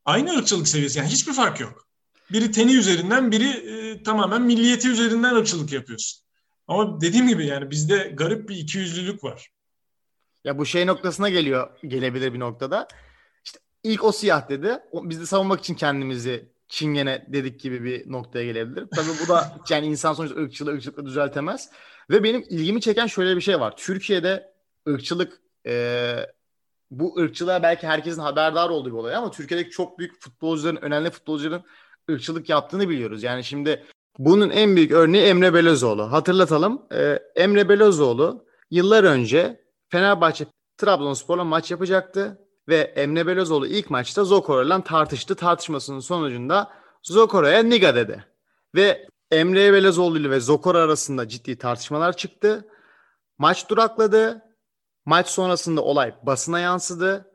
aynı 0.06 0.38
ırkçılık 0.38 0.68
seviyesi 0.68 1.00
yani 1.00 1.10
hiçbir 1.10 1.34
fark 1.34 1.60
yok. 1.60 1.88
Biri 2.32 2.52
teni 2.52 2.74
üzerinden 2.74 3.32
biri 3.32 3.50
e, 3.50 4.04
tamamen 4.04 4.42
milliyeti 4.42 4.90
üzerinden 4.90 5.36
ırkçılık 5.36 5.72
yapıyorsun. 5.72 6.24
Ama 6.68 7.02
dediğim 7.02 7.28
gibi 7.28 7.46
yani 7.46 7.72
bizde 7.72 7.98
garip 8.14 8.50
bir 8.50 8.56
ikiyüzlülük 8.56 9.24
var. 9.24 9.50
Ya 10.44 10.58
bu 10.58 10.66
şey 10.66 10.88
noktasına 10.88 11.30
geliyor, 11.30 11.70
gelebilir 11.88 12.34
bir 12.34 12.40
noktada. 12.40 12.88
İşte 13.46 13.60
ilk 13.84 14.04
o 14.04 14.12
siyah 14.12 14.50
dedi. 14.50 14.80
biz 14.94 15.22
de 15.22 15.26
savunmak 15.26 15.60
için 15.60 15.76
kendimizi 15.76 16.54
çingene 16.68 17.26
dedik 17.28 17.60
gibi 17.60 17.84
bir 17.84 18.12
noktaya 18.12 18.46
gelebilir. 18.46 18.88
Tabii 18.96 19.12
bu 19.24 19.28
da 19.28 19.58
yani 19.70 19.88
insan 19.88 20.14
sonuçta 20.14 20.42
ırkçılığı 20.42 20.72
ırkçılıkla 20.72 21.06
düzeltemez. 21.06 21.70
Ve 22.10 22.24
benim 22.24 22.46
ilgimi 22.50 22.82
çeken 22.82 23.08
şöyle 23.08 23.36
bir 23.36 23.42
şey 23.42 23.60
var. 23.60 23.74
Türkiye'de 23.78 24.54
ırkçılık 24.88 25.42
e, 25.68 26.16
bu 26.92 27.20
ırkçılığa 27.20 27.64
belki 27.64 27.88
herkesin 27.88 28.22
haberdar 28.22 28.70
olduğu 28.70 28.90
bir 28.90 28.98
olay 28.98 29.16
ama 29.16 29.32
Türkiye'deki 29.32 29.70
çok 29.70 30.00
büyük 30.00 30.22
futbolcuların, 30.22 30.82
önemli 30.82 31.12
futbolcuların 31.12 31.64
ırkçılık 32.12 32.50
yaptığını 32.50 32.90
biliyoruz. 32.90 33.24
Yani 33.24 33.44
şimdi 33.44 33.84
bunun 34.18 34.50
en 34.50 34.76
büyük 34.76 34.92
örneği 34.92 35.24
Emre 35.24 35.54
Belözoğlu. 35.54 36.12
Hatırlatalım. 36.12 36.82
E, 36.92 37.20
Emre 37.36 37.70
Belözoğlu 37.70 38.46
yıllar 38.72 39.04
önce 39.04 39.64
Fenerbahçe 39.90 40.46
Trabzonspor'la 40.78 41.44
maç 41.44 41.72
yapacaktı 41.72 42.40
ve 42.68 42.78
Emre 42.78 43.28
Belözoğlu 43.28 43.68
ilk 43.68 43.90
maçta 43.90 44.24
Zokora'yla 44.24 44.84
tartıştı. 44.84 45.36
Tartışmasının 45.36 46.00
sonucunda 46.00 46.72
Zokora'ya 47.04 47.64
Niga 47.64 47.96
dedi. 47.96 48.26
Ve 48.76 49.08
Emre 49.32 49.74
Belözoğlu 49.74 50.30
ve 50.30 50.40
Zokora 50.40 50.78
arasında 50.78 51.28
ciddi 51.28 51.58
tartışmalar 51.58 52.18
çıktı. 52.18 52.68
Maç 53.38 53.70
durakladı. 53.70 54.42
Maç 55.06 55.28
sonrasında 55.28 55.82
olay 55.82 56.16
basına 56.24 56.60
yansıdı. 56.60 57.32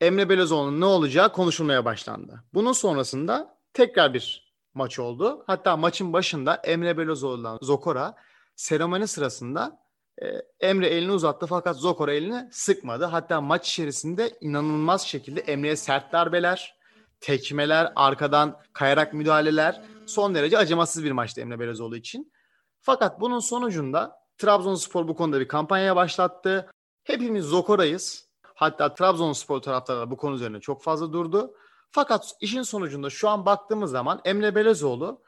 Emre 0.00 0.28
Belözoğlu'nun 0.28 0.80
ne 0.80 0.84
olacağı 0.84 1.32
konuşulmaya 1.32 1.84
başlandı. 1.84 2.44
Bunun 2.54 2.72
sonrasında 2.72 3.58
tekrar 3.72 4.14
bir 4.14 4.41
maç 4.74 4.98
oldu. 4.98 5.44
Hatta 5.46 5.76
maçın 5.76 6.12
başında 6.12 6.54
Emre 6.54 6.98
Belözoğlu'dan 6.98 7.58
Zokora 7.62 8.14
seremoni 8.56 9.08
sırasında 9.08 9.82
e, 10.22 10.26
Emre 10.60 10.86
elini 10.86 11.12
uzattı 11.12 11.46
fakat 11.46 11.76
Zokora 11.76 12.12
elini 12.12 12.48
sıkmadı. 12.52 13.04
Hatta 13.04 13.40
maç 13.40 13.68
içerisinde 13.68 14.38
inanılmaz 14.40 15.02
şekilde 15.02 15.40
Emre'ye 15.40 15.76
sert 15.76 16.12
darbeler, 16.12 16.76
tekmeler, 17.20 17.92
arkadan 17.96 18.58
kayarak 18.72 19.14
müdahaleler 19.14 19.82
son 20.06 20.34
derece 20.34 20.58
acımasız 20.58 21.04
bir 21.04 21.12
maçtı 21.12 21.40
Emre 21.40 21.58
Belözoğlu 21.58 21.96
için. 21.96 22.32
Fakat 22.80 23.20
bunun 23.20 23.38
sonucunda 23.38 24.22
Trabzonspor 24.38 25.08
bu 25.08 25.16
konuda 25.16 25.40
bir 25.40 25.48
kampanya 25.48 25.96
başlattı. 25.96 26.70
Hepimiz 27.04 27.44
Zokora'yız. 27.44 28.28
Hatta 28.54 28.94
Trabzonspor 28.94 29.60
taraftarları 29.62 30.10
bu 30.10 30.16
konu 30.16 30.34
üzerine 30.34 30.60
çok 30.60 30.82
fazla 30.82 31.12
durdu. 31.12 31.54
Fakat 31.92 32.34
işin 32.40 32.62
sonucunda 32.62 33.10
şu 33.10 33.28
an 33.28 33.46
baktığımız 33.46 33.90
zaman 33.90 34.20
Emre 34.24 34.54
Belezoğlu 34.54 35.22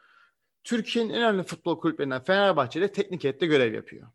Türkiye'nin 0.64 1.10
en 1.10 1.16
önemli 1.22 1.42
futbol 1.42 1.80
kulüplerinden 1.80 2.24
Fenerbahçe'de 2.24 2.92
teknik 2.92 3.24
heyette 3.24 3.46
görev 3.46 3.74
yapıyor. 3.74 4.08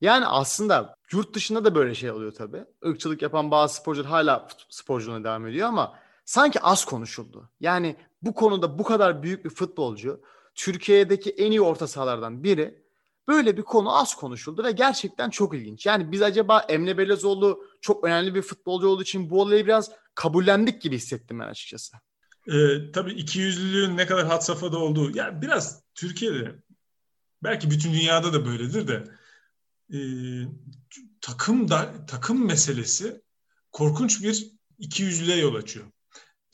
Yani 0.00 0.26
aslında 0.26 0.96
yurt 1.12 1.34
dışında 1.34 1.64
da 1.64 1.74
böyle 1.74 1.94
şey 1.94 2.10
oluyor 2.10 2.32
tabii. 2.32 2.64
Irkçılık 2.82 3.22
yapan 3.22 3.50
bazı 3.50 3.74
sporcular 3.74 4.10
hala 4.10 4.48
sporculuğuna 4.68 5.24
devam 5.24 5.46
ediyor 5.46 5.68
ama 5.68 5.98
sanki 6.24 6.60
az 6.60 6.84
konuşuldu. 6.84 7.50
Yani 7.60 7.96
bu 8.22 8.34
konuda 8.34 8.78
bu 8.78 8.84
kadar 8.84 9.22
büyük 9.22 9.44
bir 9.44 9.50
futbolcu 9.50 10.20
Türkiye'deki 10.54 11.30
en 11.30 11.50
iyi 11.50 11.60
orta 11.60 11.86
sahalardan 11.86 12.44
biri 12.44 12.82
böyle 13.28 13.56
bir 13.56 13.62
konu 13.62 13.98
az 13.98 14.14
konuşuldu 14.14 14.64
ve 14.64 14.72
gerçekten 14.72 15.30
çok 15.30 15.54
ilginç. 15.54 15.86
Yani 15.86 16.12
biz 16.12 16.22
acaba 16.22 16.60
Emre 16.60 16.98
Belezoğlu 16.98 17.64
çok 17.80 18.04
önemli 18.04 18.34
bir 18.34 18.42
futbolcu 18.42 18.88
olduğu 18.88 19.02
için 19.02 19.30
bu 19.30 19.40
olayı 19.40 19.66
biraz 19.66 19.90
kabullendik 20.16 20.82
gibi 20.82 20.96
hissettim 20.96 21.40
ben 21.40 21.48
açıkçası. 21.48 21.96
Ee, 22.48 22.92
tabii 22.92 23.12
ikiyüzlülüğün 23.12 23.96
ne 23.96 24.06
kadar 24.06 24.26
had 24.26 24.40
safhada 24.40 24.78
olduğu, 24.78 25.16
yani 25.16 25.42
biraz 25.42 25.82
Türkiye'de 25.94 26.54
belki 27.42 27.70
bütün 27.70 27.92
dünyada 27.92 28.32
da 28.32 28.46
böyledir 28.46 28.88
de 28.88 29.04
e, 29.92 29.98
takım 31.20 31.68
da 31.68 32.06
takım 32.06 32.46
meselesi 32.46 33.22
korkunç 33.72 34.22
bir 34.22 34.46
ikiyüzlülüğe 34.78 35.36
yol 35.36 35.54
açıyor. 35.54 35.86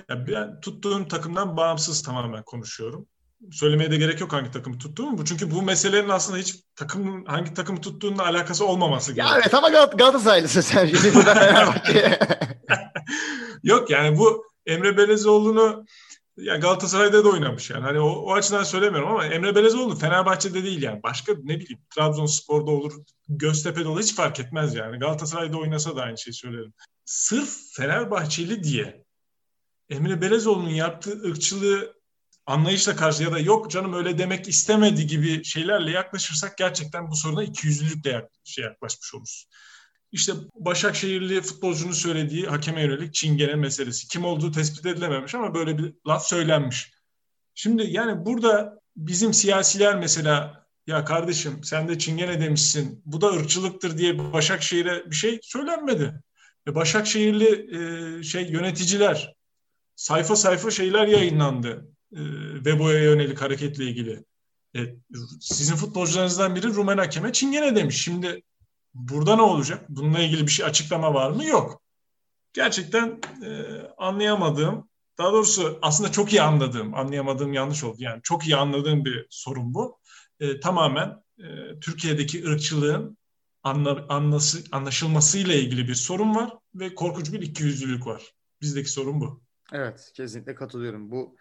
Yani 0.08 0.26
ben 0.26 0.60
tuttuğum 0.60 1.08
takımdan 1.08 1.56
bağımsız 1.56 2.02
tamamen 2.02 2.42
konuşuyorum. 2.42 3.06
Söylemeye 3.52 3.90
de 3.90 3.96
gerek 3.96 4.20
yok 4.20 4.32
hangi 4.32 4.50
takımı 4.50 4.78
tuttuğumu. 4.78 5.18
Bu 5.18 5.24
çünkü 5.24 5.50
bu 5.50 5.62
meselenin 5.62 6.08
aslında 6.08 6.38
hiç 6.38 6.54
takım 6.76 7.24
hangi 7.24 7.54
takımı 7.54 7.80
tuttuğunla 7.80 8.26
alakası 8.26 8.66
olmaması 8.66 9.12
gerekiyor. 9.12 9.36
Ya 9.36 9.42
evet 9.42 9.54
ama 9.54 9.68
Gal- 9.68 9.96
Galatasaraylısın 9.96 10.60
sen. 10.60 10.88
yok 13.62 13.90
yani 13.90 14.18
bu 14.18 14.46
Emre 14.66 14.96
Belezoğlu'nu 14.96 15.84
ya 16.36 16.56
Galatasaray'da 16.56 17.24
da 17.24 17.28
oynamış 17.28 17.70
yani. 17.70 17.82
Hani 17.82 18.00
o, 18.00 18.08
o 18.08 18.32
açıdan 18.32 18.64
söylemiyorum 18.64 19.10
ama 19.10 19.26
Emre 19.26 19.54
Belezoğlu 19.54 19.96
Fenerbahçe'de 19.96 20.64
değil 20.64 20.82
yani. 20.82 21.02
Başka 21.02 21.32
ne 21.32 21.60
bileyim 21.60 21.80
Trabzonspor'da 21.94 22.70
olur, 22.70 22.92
Göztepe'de 23.28 23.88
olur 23.88 24.02
hiç 24.02 24.14
fark 24.14 24.40
etmez 24.40 24.74
yani. 24.74 24.98
Galatasaray'da 24.98 25.56
oynasa 25.56 25.96
da 25.96 26.02
aynı 26.02 26.18
şeyi 26.18 26.34
söylerim. 26.34 26.72
Sırf 27.04 27.50
Fenerbahçeli 27.72 28.62
diye 28.64 29.04
Emre 29.90 30.20
Belezoğlu'nun 30.20 30.70
yaptığı 30.70 31.22
ırkçılığı 31.22 31.94
anlayışla 32.46 32.96
karşı 32.96 33.22
ya 33.22 33.32
da 33.32 33.38
yok 33.38 33.70
canım 33.70 33.92
öyle 33.92 34.18
demek 34.18 34.48
istemedi 34.48 35.06
gibi 35.06 35.44
şeylerle 35.44 35.90
yaklaşırsak 35.90 36.58
gerçekten 36.58 37.10
bu 37.10 37.16
soruna 37.16 37.42
ikiyüzlülükle 37.42 38.10
yak, 38.10 38.30
şey 38.44 38.64
yaklaşmış 38.64 39.14
oluruz. 39.14 39.46
İşte 40.12 40.32
Başakşehirli 40.54 41.40
futbolcunun 41.40 41.92
söylediği 41.92 42.46
hakeme 42.46 42.82
yönelik 42.82 43.14
çingene 43.14 43.54
meselesi. 43.54 44.08
Kim 44.08 44.24
olduğu 44.24 44.52
tespit 44.52 44.86
edilememiş 44.86 45.34
ama 45.34 45.54
böyle 45.54 45.78
bir 45.78 45.94
laf 46.06 46.26
söylenmiş. 46.26 46.92
Şimdi 47.54 47.86
yani 47.90 48.26
burada 48.26 48.80
bizim 48.96 49.34
siyasiler 49.34 49.98
mesela 49.98 50.66
ya 50.86 51.04
kardeşim 51.04 51.64
sen 51.64 51.88
de 51.88 51.98
çingene 51.98 52.40
demişsin 52.40 53.02
bu 53.04 53.20
da 53.20 53.32
ırkçılıktır 53.32 53.98
diye 53.98 54.32
Başakşehir'e 54.32 55.10
bir 55.10 55.16
şey 55.16 55.38
söylenmedi. 55.42 56.22
E 56.68 56.74
Başakşehirli 56.74 57.76
e, 57.76 58.22
şey 58.22 58.46
yöneticiler 58.46 59.34
sayfa 59.96 60.36
sayfa 60.36 60.70
şeyler 60.70 61.06
yayınlandı 61.06 61.88
e, 62.12 62.20
Vebo'ya 62.64 63.02
yönelik 63.02 63.40
hareketle 63.40 63.84
ilgili. 63.84 64.24
E, 64.76 64.80
sizin 65.40 65.76
futbolcularınızdan 65.76 66.56
biri 66.56 66.66
Rumen 66.66 66.98
hakeme 66.98 67.32
çingene 67.32 67.76
demiş. 67.76 68.02
Şimdi 68.02 68.42
burada 68.94 69.36
ne 69.36 69.42
olacak? 69.42 69.84
Bununla 69.88 70.18
ilgili 70.18 70.46
bir 70.46 70.52
şey 70.52 70.66
açıklama 70.66 71.14
var 71.14 71.30
mı? 71.30 71.44
Yok. 71.44 71.82
Gerçekten 72.52 73.20
e, 73.44 73.64
anlayamadığım, 73.98 74.88
daha 75.18 75.32
doğrusu 75.32 75.78
aslında 75.82 76.12
çok 76.12 76.32
iyi 76.32 76.42
anladığım, 76.42 76.94
anlayamadığım 76.94 77.52
yanlış 77.52 77.84
oldu. 77.84 77.96
Yani 77.98 78.20
çok 78.22 78.46
iyi 78.46 78.56
anladığım 78.56 79.04
bir 79.04 79.26
sorun 79.30 79.74
bu. 79.74 79.98
E, 80.40 80.60
tamamen 80.60 81.22
e, 81.38 81.44
Türkiye'deki 81.80 82.48
ırkçılığın 82.48 83.18
anla, 83.62 84.06
anlası, 84.08 84.58
anlaşılmasıyla 84.72 85.54
ilgili 85.54 85.88
bir 85.88 85.94
sorun 85.94 86.34
var 86.34 86.50
ve 86.74 86.94
korkunç 86.94 87.32
bir 87.32 87.42
ikiyüzlülük 87.42 88.06
var. 88.06 88.34
Bizdeki 88.60 88.90
sorun 88.90 89.20
bu. 89.20 89.42
Evet, 89.72 90.12
kesinlikle 90.14 90.54
katılıyorum. 90.54 91.10
Bu 91.10 91.36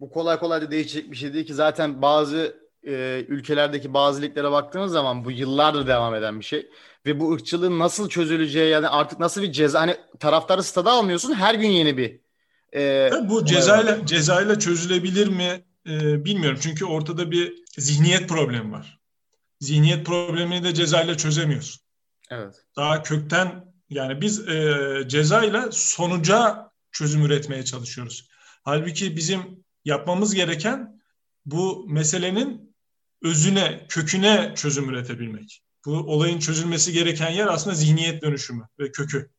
bu 0.00 0.10
kolay 0.10 0.38
kolay 0.38 0.62
da 0.62 0.70
değişecek 0.70 1.10
bir 1.10 1.16
şey 1.16 1.34
değil 1.34 1.46
ki 1.46 1.54
zaten 1.54 2.02
bazı 2.02 2.67
e, 2.86 3.24
ülkelerdeki 3.28 3.94
bazı 3.94 4.22
liglere 4.22 4.50
baktığınız 4.50 4.92
zaman 4.92 5.24
bu 5.24 5.30
yıllardır 5.30 5.86
devam 5.86 6.14
eden 6.14 6.40
bir 6.40 6.44
şey 6.44 6.70
ve 7.06 7.20
bu 7.20 7.32
ırkçılığın 7.32 7.78
nasıl 7.78 8.08
çözüleceği 8.08 8.70
yani 8.70 8.88
artık 8.88 9.18
nasıl 9.18 9.42
bir 9.42 9.52
ceza 9.52 9.80
hani 9.80 9.96
taraftarı 10.20 10.62
stada 10.62 10.90
almıyorsun 10.90 11.34
her 11.34 11.54
gün 11.54 11.68
yeni 11.68 11.96
bir 11.96 12.20
e, 12.74 13.10
bu 13.28 13.44
cezayla 13.44 14.06
cezayla 14.06 14.58
çözülebilir 14.58 15.28
mi 15.28 15.64
e, 15.88 16.24
bilmiyorum 16.24 16.58
çünkü 16.62 16.84
ortada 16.84 17.30
bir 17.30 17.64
zihniyet 17.78 18.28
problemi 18.28 18.72
var. 18.72 18.98
Zihniyet 19.60 20.06
problemini 20.06 20.64
de 20.64 20.74
cezayla 20.74 21.16
çözemiyorsun. 21.16 21.82
Evet. 22.30 22.54
Daha 22.76 23.02
kökten 23.02 23.64
yani 23.90 24.20
biz 24.20 24.48
e, 24.48 25.02
cezayla 25.06 25.68
sonuca 25.72 26.70
çözüm 26.92 27.24
üretmeye 27.24 27.64
çalışıyoruz. 27.64 28.28
Halbuki 28.62 29.16
bizim 29.16 29.64
yapmamız 29.84 30.34
gereken 30.34 31.00
bu 31.46 31.86
meselenin 31.88 32.67
özüne, 33.22 33.86
köküne 33.88 34.52
çözüm 34.56 34.90
üretebilmek. 34.90 35.62
Bu 35.86 35.92
olayın 35.92 36.38
çözülmesi 36.38 36.92
gereken 36.92 37.30
yer 37.30 37.46
aslında 37.46 37.76
zihniyet 37.76 38.22
dönüşümü 38.22 38.68
ve 38.78 38.90
kökü. 38.92 39.30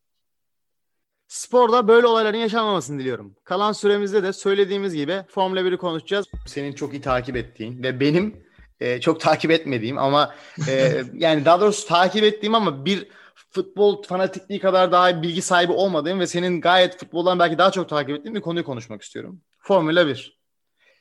Sporda 1.28 1.88
böyle 1.88 2.06
olayların 2.06 2.38
yaşanmamasını 2.38 3.00
diliyorum. 3.00 3.36
Kalan 3.44 3.72
süremizde 3.72 4.22
de 4.22 4.32
söylediğimiz 4.32 4.94
gibi 4.94 5.22
Formula 5.28 5.60
1'i 5.60 5.76
konuşacağız. 5.76 6.26
Senin 6.46 6.72
çok 6.72 6.92
iyi 6.92 7.00
takip 7.00 7.36
ettiğin 7.36 7.82
ve 7.82 8.00
benim 8.00 8.44
e, 8.80 9.00
çok 9.00 9.20
takip 9.20 9.50
etmediğim 9.50 9.98
ama 9.98 10.34
e, 10.68 11.02
yani 11.14 11.44
daha 11.44 11.60
doğrusu 11.60 11.88
takip 11.88 12.24
ettiğim 12.24 12.54
ama 12.54 12.84
bir 12.84 13.08
futbol 13.50 14.02
fanatikliği 14.02 14.60
kadar 14.60 14.92
daha 14.92 15.22
bilgi 15.22 15.42
sahibi 15.42 15.72
olmadığım 15.72 16.20
ve 16.20 16.26
senin 16.26 16.60
gayet 16.60 16.98
futboldan 16.98 17.38
belki 17.38 17.58
daha 17.58 17.70
çok 17.70 17.88
takip 17.88 18.16
ettiğin 18.16 18.34
bir 18.34 18.40
konuyu 18.40 18.64
konuşmak 18.64 19.02
istiyorum. 19.02 19.40
Formula 19.58 20.06
1. 20.06 20.40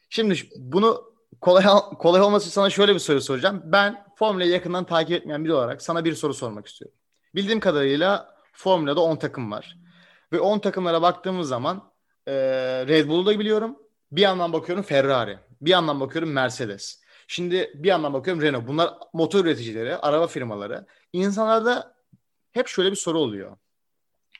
Şimdi 0.09 0.36
bunu 0.57 1.13
kolay 1.41 1.63
kolay 2.00 2.22
olması 2.22 2.50
sana 2.50 2.69
şöyle 2.69 2.93
bir 2.93 3.00
soru 3.00 3.22
soracağım. 3.22 3.62
Ben 3.65 4.05
Formula'yı 4.15 4.51
yakından 4.51 4.86
takip 4.86 5.12
etmeyen 5.12 5.46
biri 5.46 5.53
olarak 5.53 5.81
sana 5.81 6.05
bir 6.05 6.15
soru 6.15 6.34
sormak 6.34 6.67
istiyorum. 6.67 6.98
Bildiğim 7.36 7.60
kadarıyla 7.60 8.36
Formula'da 8.53 9.01
10 9.01 9.15
takım 9.15 9.51
var. 9.51 9.77
Ve 10.34 10.39
10 10.39 10.60
takımlara 10.60 11.01
baktığımız 11.01 11.48
zaman 11.48 11.91
e, 12.27 12.34
Red 12.88 13.08
Bull'u 13.08 13.25
da 13.25 13.39
biliyorum. 13.39 13.77
Bir 14.12 14.22
yandan 14.22 14.53
bakıyorum 14.53 14.84
Ferrari. 14.84 15.39
Bir 15.62 15.69
yandan 15.69 16.00
bakıyorum 16.00 16.31
Mercedes. 16.31 17.01
Şimdi 17.27 17.72
bir 17.75 17.88
yandan 17.88 18.13
bakıyorum 18.13 18.43
Renault. 18.43 18.67
Bunlar 18.67 18.93
motor 19.13 19.46
üreticileri, 19.46 19.98
araba 19.98 20.27
firmaları. 20.27 20.86
İnsanlarda 21.13 21.96
hep 22.51 22.67
şöyle 22.67 22.91
bir 22.91 22.96
soru 22.96 23.19
oluyor. 23.19 23.58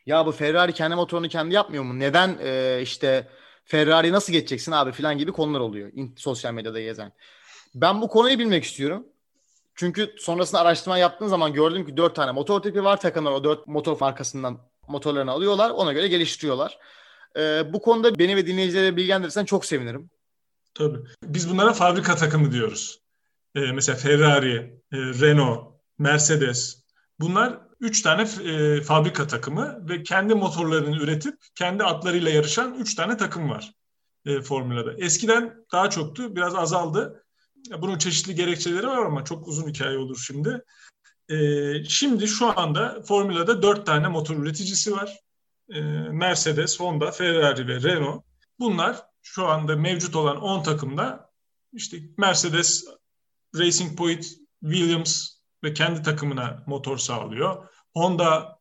Ya 0.06 0.26
bu 0.26 0.32
Ferrari 0.32 0.74
kendi 0.74 0.96
motorunu 0.96 1.28
kendi 1.28 1.56
yapmıyor 1.56 1.84
mu? 1.84 2.00
Neden 2.00 2.38
e, 2.42 2.80
işte 2.82 3.28
Ferrari 3.70 4.12
nasıl 4.12 4.34
geçeceksin 4.34 4.72
abi 4.72 4.92
falan 4.92 5.18
gibi 5.18 5.32
konular 5.32 5.60
oluyor 5.60 5.92
sosyal 6.18 6.54
medyada 6.54 6.82
gezen. 6.82 7.12
Ben 7.76 8.02
bu 8.02 8.08
konuyu 8.08 8.40
bilmek 8.40 8.64
istiyorum. 8.64 9.08
Çünkü 9.76 10.16
sonrasında 10.18 10.62
araştırma 10.62 10.98
yaptığın 10.98 11.28
zaman 11.28 11.54
gördüm 11.54 11.86
ki 11.86 11.98
dört 11.98 12.16
tane 12.16 12.32
motor 12.32 12.62
tipi 12.62 12.84
var. 12.84 13.02
Takımlar 13.02 13.32
o 13.32 13.44
dört 13.44 13.68
motor 13.68 13.98
markasından 14.02 14.60
motorlarını 14.88 15.32
alıyorlar. 15.32 15.70
Ona 15.70 15.94
göre 15.94 16.08
geliştiriyorlar. 16.08 16.78
Ee, 17.38 17.74
bu 17.74 17.82
konuda 17.82 18.20
beni 18.20 18.36
ve 18.36 18.48
dinleyicileri 18.48 18.98
bilgilendirirsen 18.98 19.46
çok 19.46 19.66
sevinirim. 19.66 20.10
Tabii. 20.74 20.98
Biz 21.24 21.50
bunlara 21.50 21.74
fabrika 21.74 22.16
takımı 22.16 22.52
diyoruz. 22.52 23.00
Ee, 23.56 23.60
mesela 23.74 23.98
Ferrari, 23.98 24.56
e, 24.92 24.98
Renault, 24.98 25.74
Mercedes. 25.98 26.84
Bunlar 27.20 27.60
üç 27.80 28.02
tane 28.02 28.22
e, 28.22 28.82
fabrika 28.82 29.28
takımı 29.28 29.90
ve 29.90 30.04
kendi 30.04 30.36
motorlarını 30.36 30.98
üretip 30.98 31.36
kendi 31.56 31.84
atlarıyla 31.84 32.32
yarışan 32.32 32.74
üç 32.74 32.96
tane 32.96 33.18
takım 33.18 33.50
var 33.50 33.74
e, 34.26 34.42
Formula'da. 34.42 34.94
Eskiden 34.98 35.66
daha 35.72 35.90
çoktu, 35.90 36.36
biraz 36.36 36.56
azaldı. 36.56 37.24
Bunun 37.78 37.98
çeşitli 37.98 38.36
gerekçeleri 38.36 38.88
var 38.88 39.06
ama 39.06 39.24
çok 39.26 39.48
uzun 39.48 39.70
hikaye 39.70 39.98
olur 39.98 40.24
şimdi. 40.28 40.64
E, 41.30 41.36
şimdi 41.84 42.28
şu 42.28 42.60
anda 42.60 43.02
Formula'da 43.08 43.62
dört 43.62 43.86
tane 43.86 44.08
motor 44.08 44.36
üreticisi 44.36 44.92
var. 44.92 45.20
E, 45.70 45.82
Mercedes, 46.12 46.80
Honda, 46.80 47.12
Ferrari 47.12 47.68
ve 47.68 47.82
Renault. 47.82 48.24
Bunlar 48.60 49.04
şu 49.22 49.48
anda 49.48 49.76
mevcut 49.76 50.16
olan 50.16 50.42
10 50.42 50.64
takımda 50.64 51.30
işte 51.74 51.98
Mercedes, 52.18 52.86
Racing 53.56 53.98
Point, 53.98 54.26
Williams, 54.62 55.39
ve 55.64 55.74
kendi 55.74 56.02
takımına 56.02 56.64
motor 56.68 56.98
sağlıyor. 56.98 57.68
Honda 57.94 58.60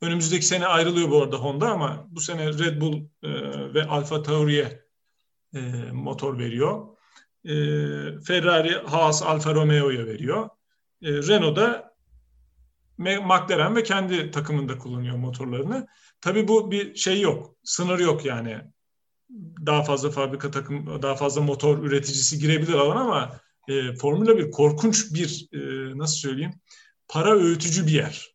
önümüzdeki 0.00 0.46
sene 0.46 0.66
ayrılıyor 0.66 1.10
bu 1.10 1.22
arada 1.22 1.36
Honda 1.36 1.70
ama 1.70 2.06
bu 2.10 2.20
sene 2.20 2.46
Red 2.52 2.80
Bull 2.80 2.96
e, 3.22 3.30
ve 3.74 3.84
Alfa 3.84 4.22
Tauri'ye 4.22 4.84
e, 5.54 5.60
motor 5.92 6.38
veriyor. 6.38 6.86
E, 7.44 7.52
Ferrari, 8.20 8.72
Haas, 8.72 9.22
Alfa 9.22 9.54
Romeo'ya 9.54 10.06
veriyor. 10.06 10.48
E, 11.02 11.12
Renault 11.12 11.56
da 11.56 11.94
McLaren 12.98 13.76
ve 13.76 13.82
kendi 13.82 14.30
takımında 14.30 14.78
kullanıyor 14.78 15.16
motorlarını. 15.16 15.86
Tabii 16.20 16.48
bu 16.48 16.70
bir 16.70 16.94
şey 16.94 17.20
yok, 17.20 17.56
sınır 17.64 17.98
yok 17.98 18.24
yani. 18.24 18.60
daha 19.66 19.82
fazla 19.82 20.10
fabrika 20.10 20.50
takım, 20.50 21.02
daha 21.02 21.16
fazla 21.16 21.40
motor 21.40 21.78
üreticisi 21.78 22.38
girebilir 22.38 22.74
alan 22.74 22.96
ama 22.96 23.40
e, 23.68 23.94
Formula 23.94 24.38
1 24.38 24.50
korkunç 24.50 25.14
bir 25.14 25.48
e, 25.52 25.58
nasıl 25.98 26.16
söyleyeyim 26.16 26.54
para 27.08 27.34
öğütücü 27.34 27.86
bir 27.86 27.92
yer. 27.92 28.34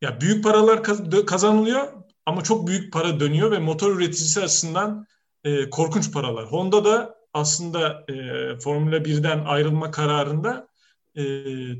Ya 0.00 0.20
büyük 0.20 0.44
paralar 0.44 0.84
kazanılıyor 1.26 1.92
ama 2.26 2.42
çok 2.42 2.66
büyük 2.66 2.92
para 2.92 3.20
dönüyor 3.20 3.50
ve 3.50 3.58
motor 3.58 3.96
üreticisi 3.96 4.40
açısından 4.40 5.06
e, 5.44 5.70
korkunç 5.70 6.12
paralar. 6.12 6.46
Honda 6.46 6.84
da 6.84 7.14
aslında 7.34 8.04
e, 8.08 8.14
Formula 8.58 8.96
1'den 8.96 9.44
ayrılma 9.44 9.90
kararında 9.90 10.68
e, 11.14 11.22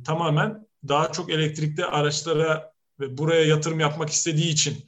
tamamen 0.02 0.66
daha 0.88 1.12
çok 1.12 1.30
elektrikli 1.30 1.84
araçlara 1.84 2.72
ve 3.00 3.18
buraya 3.18 3.44
yatırım 3.44 3.80
yapmak 3.80 4.10
istediği 4.10 4.48
için 4.48 4.84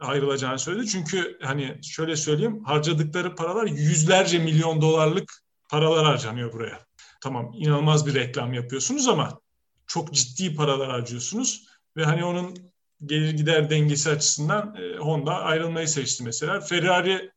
ayrılacağını 0.00 0.58
söyledi. 0.58 0.86
Çünkü 0.86 1.38
hani 1.42 1.78
şöyle 1.82 2.16
söyleyeyim 2.16 2.64
harcadıkları 2.64 3.34
paralar 3.34 3.66
yüzlerce 3.66 4.38
milyon 4.38 4.82
dolarlık 4.82 5.32
paralar 5.70 6.04
harcanıyor 6.04 6.52
buraya. 6.52 6.85
Tamam 7.20 7.52
inanılmaz 7.54 8.06
bir 8.06 8.14
reklam 8.14 8.52
yapıyorsunuz 8.52 9.08
ama 9.08 9.40
çok 9.86 10.14
ciddi 10.14 10.54
paralar 10.54 10.90
harcıyorsunuz 10.90 11.66
ve 11.96 12.04
hani 12.04 12.24
onun 12.24 12.56
gelir 13.04 13.30
gider 13.30 13.70
dengesi 13.70 14.10
açısından 14.10 14.76
e, 14.76 14.98
Honda 14.98 15.34
ayrılmayı 15.34 15.88
seçti 15.88 16.24
mesela. 16.24 16.60
Ferrari 16.60 17.30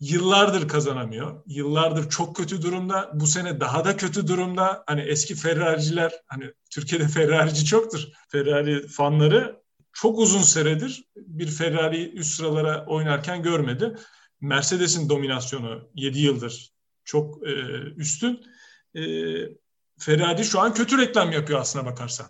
yıllardır 0.00 0.68
kazanamıyor. 0.68 1.42
Yıllardır 1.46 2.10
çok 2.10 2.36
kötü 2.36 2.62
durumda. 2.62 3.10
Bu 3.14 3.26
sene 3.26 3.60
daha 3.60 3.84
da 3.84 3.96
kötü 3.96 4.28
durumda. 4.28 4.84
Hani 4.86 5.00
eski 5.00 5.34
Ferrari'ciler 5.34 6.12
hani 6.26 6.52
Türkiye'de 6.70 7.08
Ferrari'ci 7.08 7.64
çoktur. 7.64 8.08
Ferrari 8.28 8.88
fanları 8.88 9.62
çok 9.92 10.18
uzun 10.18 10.42
süredir 10.42 11.04
bir 11.16 11.46
Ferrari 11.46 12.10
üst 12.10 12.34
sıralara 12.34 12.86
oynarken 12.86 13.42
görmedi. 13.42 13.94
Mercedes'in 14.40 15.08
dominasyonu 15.08 15.88
7 15.94 16.18
yıldır 16.18 16.72
çok 17.04 17.48
e, 17.48 17.52
üstün. 17.96 18.40
E, 18.96 19.02
Ferrari 19.98 20.44
şu 20.44 20.60
an 20.60 20.74
kötü 20.74 20.98
reklam 20.98 21.32
yapıyor 21.32 21.60
aslına 21.60 21.86
bakarsan. 21.86 22.26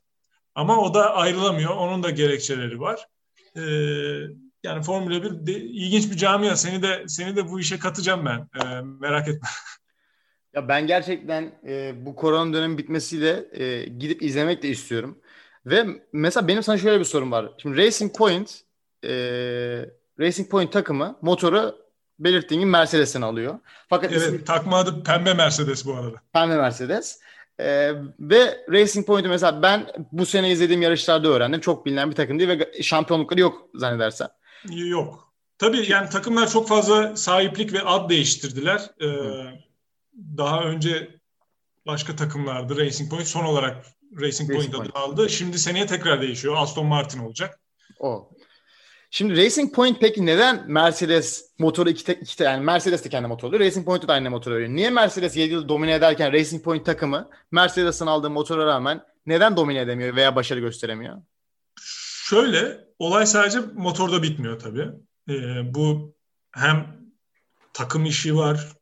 Ama 0.54 0.80
o 0.80 0.94
da 0.94 1.14
ayrılamıyor. 1.14 1.76
Onun 1.76 2.02
da 2.02 2.10
gerekçeleri 2.10 2.80
var. 2.80 3.08
E, 3.56 3.62
yani 4.62 4.82
Formula 4.82 5.22
1 5.22 5.46
de, 5.46 5.52
ilginç 5.52 6.10
bir 6.10 6.16
camia. 6.16 6.56
Seni 6.56 6.82
de 6.82 7.04
seni 7.08 7.36
de 7.36 7.48
bu 7.48 7.60
işe 7.60 7.78
katacağım 7.78 8.26
ben. 8.26 8.48
E, 8.60 8.80
merak 8.80 9.28
etme. 9.28 9.48
Ya 10.54 10.68
ben 10.68 10.86
gerçekten 10.86 11.60
e, 11.66 12.06
bu 12.06 12.16
korona 12.16 12.52
dönemi 12.52 12.78
bitmesiyle 12.78 13.46
e, 13.52 13.84
gidip 13.84 14.22
izlemek 14.22 14.62
de 14.62 14.68
istiyorum. 14.68 15.18
Ve 15.66 15.86
mesela 16.12 16.48
benim 16.48 16.62
sana 16.62 16.78
şöyle 16.78 17.00
bir 17.00 17.04
sorum 17.04 17.32
var. 17.32 17.52
Şimdi 17.58 17.76
Racing 17.76 18.16
Point 18.16 18.60
e, 19.04 19.10
Racing 20.20 20.50
Point 20.50 20.72
takımı 20.72 21.18
motoru 21.22 21.83
belirttiğin 22.18 22.60
gibi 22.60 22.70
Mercedes'ten 22.70 23.22
alıyor. 23.22 23.58
Fakat 23.88 24.12
evet, 24.12 24.22
ismi, 24.22 24.44
takma 24.44 24.76
adı 24.76 25.02
pembe 25.02 25.34
Mercedes 25.34 25.86
bu 25.86 25.94
arada. 25.94 26.16
Pembe 26.32 26.56
Mercedes. 26.56 27.20
Ee, 27.60 27.92
ve 28.20 28.64
Racing 28.72 29.06
Point'i 29.06 29.28
mesela 29.28 29.62
ben 29.62 29.86
bu 30.12 30.26
sene 30.26 30.50
izlediğim 30.50 30.82
yarışlarda 30.82 31.28
öğrendim. 31.28 31.60
Çok 31.60 31.86
bilinen 31.86 32.10
bir 32.10 32.16
takım 32.16 32.38
değil 32.38 32.50
ve 32.50 32.82
şampiyonlukları 32.82 33.40
yok 33.40 33.68
zannedersem. 33.74 34.28
Yok. 34.70 35.32
Tabii 35.58 35.90
yani 35.90 36.08
takımlar 36.10 36.50
çok 36.50 36.68
fazla 36.68 37.16
sahiplik 37.16 37.72
ve 37.72 37.82
ad 37.82 38.10
değiştirdiler. 38.10 38.90
Ee, 39.00 39.06
daha 40.36 40.64
önce 40.64 41.20
başka 41.86 42.16
takımlardı 42.16 42.76
Racing 42.76 43.10
Point. 43.10 43.26
Son 43.26 43.44
olarak 43.44 43.86
Racing, 44.20 44.50
Racing 44.50 44.50
Point, 44.50 44.72
Point 44.72 44.96
aldı. 44.96 45.30
Şimdi 45.30 45.58
seneye 45.58 45.86
tekrar 45.86 46.22
değişiyor. 46.22 46.54
Aston 46.56 46.86
Martin 46.86 47.18
olacak. 47.18 47.60
O. 48.00 48.30
Şimdi 49.16 49.36
Racing 49.36 49.74
Point 49.74 50.00
peki 50.00 50.26
neden 50.26 50.70
Mercedes 50.70 51.50
motoru 51.58 51.90
iki, 51.90 52.12
iki 52.12 52.42
yani 52.42 52.64
Mercedes 52.64 53.04
de 53.04 53.08
kendi 53.08 53.28
motoru. 53.28 53.60
Racing 53.60 53.86
Point'u 53.86 54.08
da 54.08 54.12
aynı 54.12 54.30
motor 54.30 54.52
oluyor. 54.52 54.68
Niye 54.68 54.90
Mercedes 54.90 55.36
7 55.36 55.52
yıl 55.52 55.68
domine 55.68 55.94
ederken 55.94 56.32
Racing 56.32 56.64
Point 56.64 56.86
takımı 56.86 57.30
Mercedes'in 57.50 58.06
aldığı 58.06 58.30
motora 58.30 58.66
rağmen 58.66 59.04
neden 59.26 59.56
domine 59.56 59.80
edemiyor 59.80 60.16
veya 60.16 60.36
başarı 60.36 60.60
gösteremiyor? 60.60 61.22
Şöyle 62.24 62.84
olay 62.98 63.26
sadece 63.26 63.58
motorda 63.74 64.22
bitmiyor 64.22 64.58
tabii. 64.58 64.88
Ee, 65.28 65.74
bu 65.74 66.14
hem 66.52 66.86
takım 67.72 68.06
işi 68.06 68.36
var, 68.36 68.72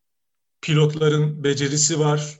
pilotların 0.60 1.44
becerisi 1.44 2.00
var, 2.00 2.38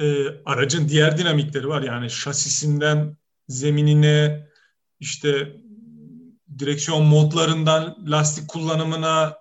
e, 0.00 0.26
aracın 0.44 0.88
diğer 0.88 1.18
dinamikleri 1.18 1.68
var. 1.68 1.82
Yani 1.82 2.10
şasisinden 2.10 3.16
zeminine, 3.48 4.48
işte 5.00 5.62
direksiyon 6.58 7.04
modlarından 7.04 7.96
lastik 8.06 8.48
kullanımına 8.48 9.36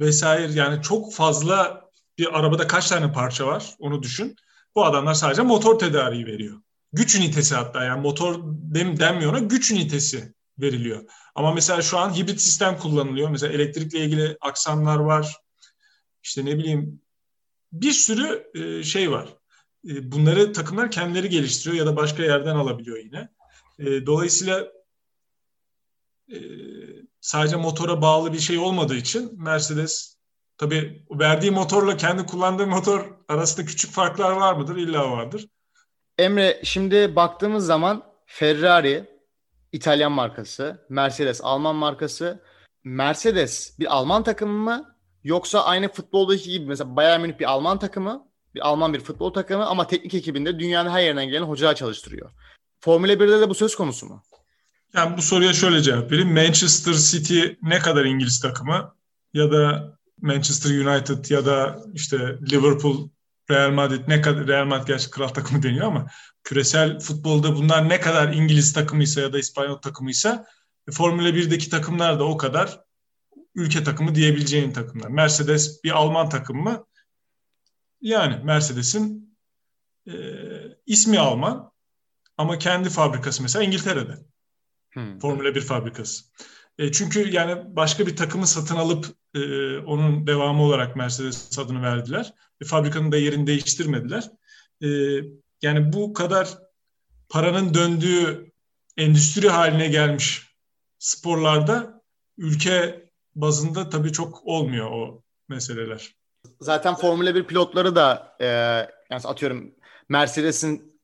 vesaire 0.00 0.52
yani 0.52 0.82
çok 0.82 1.14
fazla 1.14 1.86
bir 2.18 2.38
arabada 2.38 2.66
kaç 2.66 2.88
tane 2.88 3.12
parça 3.12 3.46
var 3.46 3.74
onu 3.78 4.02
düşün. 4.02 4.36
Bu 4.74 4.84
adamlar 4.84 5.14
sadece 5.14 5.42
motor 5.42 5.78
tedariği 5.78 6.26
veriyor. 6.26 6.60
Güç 6.92 7.14
ünitesi 7.14 7.54
hatta 7.54 7.84
yani 7.84 8.00
motor 8.00 8.40
dem, 8.44 9.00
denmiyor 9.00 9.32
ona 9.32 9.38
güç 9.38 9.70
ünitesi 9.70 10.34
veriliyor. 10.58 11.04
Ama 11.34 11.52
mesela 11.52 11.82
şu 11.82 11.98
an 11.98 12.16
hibrit 12.16 12.40
sistem 12.40 12.78
kullanılıyor. 12.78 13.30
Mesela 13.30 13.52
elektrikle 13.52 13.98
ilgili 13.98 14.36
aksamlar 14.40 14.96
var. 14.96 15.36
İşte 16.22 16.44
ne 16.44 16.58
bileyim 16.58 17.00
bir 17.72 17.92
sürü 17.92 18.50
e, 18.54 18.82
şey 18.82 19.10
var. 19.10 19.28
E, 19.88 20.12
bunları 20.12 20.52
takımlar 20.52 20.90
kendileri 20.90 21.28
geliştiriyor 21.28 21.76
ya 21.76 21.92
da 21.92 21.96
başka 21.96 22.22
yerden 22.22 22.56
alabiliyor 22.56 22.98
yine. 22.98 23.28
E, 23.78 24.06
dolayısıyla 24.06 24.75
e, 26.32 26.38
sadece 27.20 27.56
motora 27.56 28.02
bağlı 28.02 28.32
bir 28.32 28.38
şey 28.38 28.58
olmadığı 28.58 28.96
için 28.96 29.42
Mercedes 29.42 30.16
tabii 30.58 31.06
verdiği 31.10 31.50
motorla 31.50 31.96
kendi 31.96 32.26
kullandığı 32.26 32.66
motor 32.66 33.16
arasında 33.28 33.66
küçük 33.66 33.90
farklar 33.90 34.32
var 34.32 34.52
mıdır? 34.52 34.76
İlla 34.76 35.10
vardır. 35.10 35.46
Emre 36.18 36.60
şimdi 36.64 37.16
baktığımız 37.16 37.66
zaman 37.66 38.02
Ferrari 38.26 39.16
İtalyan 39.72 40.12
markası, 40.12 40.86
Mercedes 40.88 41.40
Alman 41.42 41.76
markası. 41.76 42.42
Mercedes 42.84 43.78
bir 43.78 43.96
Alman 43.96 44.22
takımı 44.22 44.52
mı 44.52 44.96
yoksa 45.24 45.64
aynı 45.64 45.88
futboldaki 45.88 46.50
gibi 46.50 46.66
mesela 46.66 46.96
Bayern 46.96 47.20
Münih 47.20 47.38
bir 47.38 47.50
Alman 47.50 47.78
takımı, 47.78 48.28
bir 48.54 48.68
Alman 48.68 48.94
bir 48.94 49.00
futbol 49.00 49.32
takımı 49.32 49.66
ama 49.66 49.86
teknik 49.86 50.14
ekibinde 50.14 50.58
dünyanın 50.58 50.90
her 50.90 51.02
yerinden 51.02 51.28
gelen 51.28 51.42
hocalar 51.42 51.74
çalıştırıyor. 51.74 52.30
Formula 52.80 53.12
1'de 53.12 53.40
de 53.40 53.48
bu 53.48 53.54
söz 53.54 53.76
konusu 53.76 54.06
mu? 54.06 54.22
Yani 54.96 55.16
bu 55.16 55.22
soruya 55.22 55.52
şöyle 55.52 55.82
cevap 55.82 56.12
vereyim. 56.12 56.34
Manchester 56.34 56.92
City 56.92 57.40
ne 57.62 57.78
kadar 57.78 58.04
İngiliz 58.04 58.40
takımı 58.40 58.94
ya 59.34 59.52
da 59.52 59.92
Manchester 60.20 60.70
United 60.70 61.30
ya 61.30 61.46
da 61.46 61.78
işte 61.94 62.38
Liverpool, 62.52 63.08
Real 63.50 63.70
Madrid 63.70 64.08
ne 64.08 64.20
kadar 64.20 64.46
Real 64.46 64.64
Madrid 64.64 64.86
gerçi 64.86 65.10
kral 65.10 65.28
takımı 65.28 65.62
deniyor 65.62 65.86
ama 65.86 66.06
küresel 66.44 67.00
futbolda 67.00 67.56
bunlar 67.56 67.88
ne 67.88 68.00
kadar 68.00 68.32
İngiliz 68.32 68.72
takımıysa 68.72 69.20
ya 69.20 69.32
da 69.32 69.38
İspanyol 69.38 69.76
takımıysa 69.76 70.46
e, 70.88 70.92
Formula 70.92 71.28
1'deki 71.28 71.70
takımlar 71.70 72.18
da 72.18 72.24
o 72.24 72.36
kadar 72.36 72.80
ülke 73.54 73.84
takımı 73.84 74.14
diyebileceğin 74.14 74.72
takımlar. 74.72 75.08
Mercedes 75.08 75.84
bir 75.84 75.90
Alman 75.90 76.28
takımı 76.28 76.62
mı? 76.62 76.86
Yani 78.00 78.44
Mercedes'in 78.44 79.36
e, 80.08 80.14
ismi 80.86 81.18
Alman 81.18 81.70
ama 82.36 82.58
kendi 82.58 82.90
fabrikası 82.90 83.42
mesela 83.42 83.64
İngiltere'de. 83.64 84.35
Hmm. 84.96 85.18
Formula 85.18 85.54
1 85.54 85.60
fabrikası. 85.60 86.24
E, 86.78 86.92
çünkü 86.92 87.30
yani 87.32 87.76
başka 87.76 88.06
bir 88.06 88.16
takımı 88.16 88.46
satın 88.46 88.76
alıp 88.76 89.06
e, 89.34 89.40
onun 89.78 90.26
devamı 90.26 90.62
olarak 90.62 90.96
Mercedes 90.96 91.58
adını 91.58 91.82
verdiler. 91.82 92.32
E, 92.60 92.64
fabrikanın 92.64 93.12
da 93.12 93.16
yerini 93.16 93.46
değiştirmediler. 93.46 94.30
E, 94.82 94.88
yani 95.62 95.92
bu 95.92 96.12
kadar 96.12 96.58
paranın 97.28 97.74
döndüğü 97.74 98.52
endüstri 98.96 99.48
haline 99.48 99.88
gelmiş 99.88 100.56
sporlarda 100.98 102.02
ülke 102.38 103.10
bazında 103.34 103.88
tabii 103.88 104.12
çok 104.12 104.46
olmuyor 104.46 104.90
o 104.90 105.22
meseleler. 105.48 106.14
Zaten 106.60 106.94
Formula 106.94 107.34
1 107.34 107.44
pilotları 107.44 107.96
da 107.96 108.36
e, 108.40 108.46
yani 109.10 109.22
atıyorum 109.24 109.74
Mercedes'in 110.08 110.95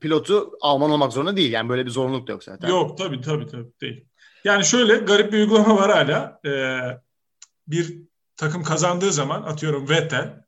pilotu 0.00 0.52
Alman 0.60 0.90
olmak 0.90 1.12
zorunda 1.12 1.36
değil. 1.36 1.52
Yani 1.52 1.68
böyle 1.68 1.86
bir 1.86 1.90
zorunluluk 1.90 2.28
da 2.28 2.32
yok 2.32 2.44
zaten. 2.44 2.68
Yok 2.68 2.98
tabii 2.98 3.20
tabii 3.20 3.46
tabii 3.46 3.72
değil. 3.80 4.06
Yani 4.44 4.64
şöyle 4.64 4.96
garip 4.96 5.32
bir 5.32 5.38
uygulama 5.38 5.76
var 5.76 5.90
hala. 5.90 6.40
Ee, 6.46 6.78
bir 7.68 7.98
takım 8.36 8.62
kazandığı 8.62 9.12
zaman 9.12 9.42
atıyorum 9.42 9.88
Vettel 9.88 10.44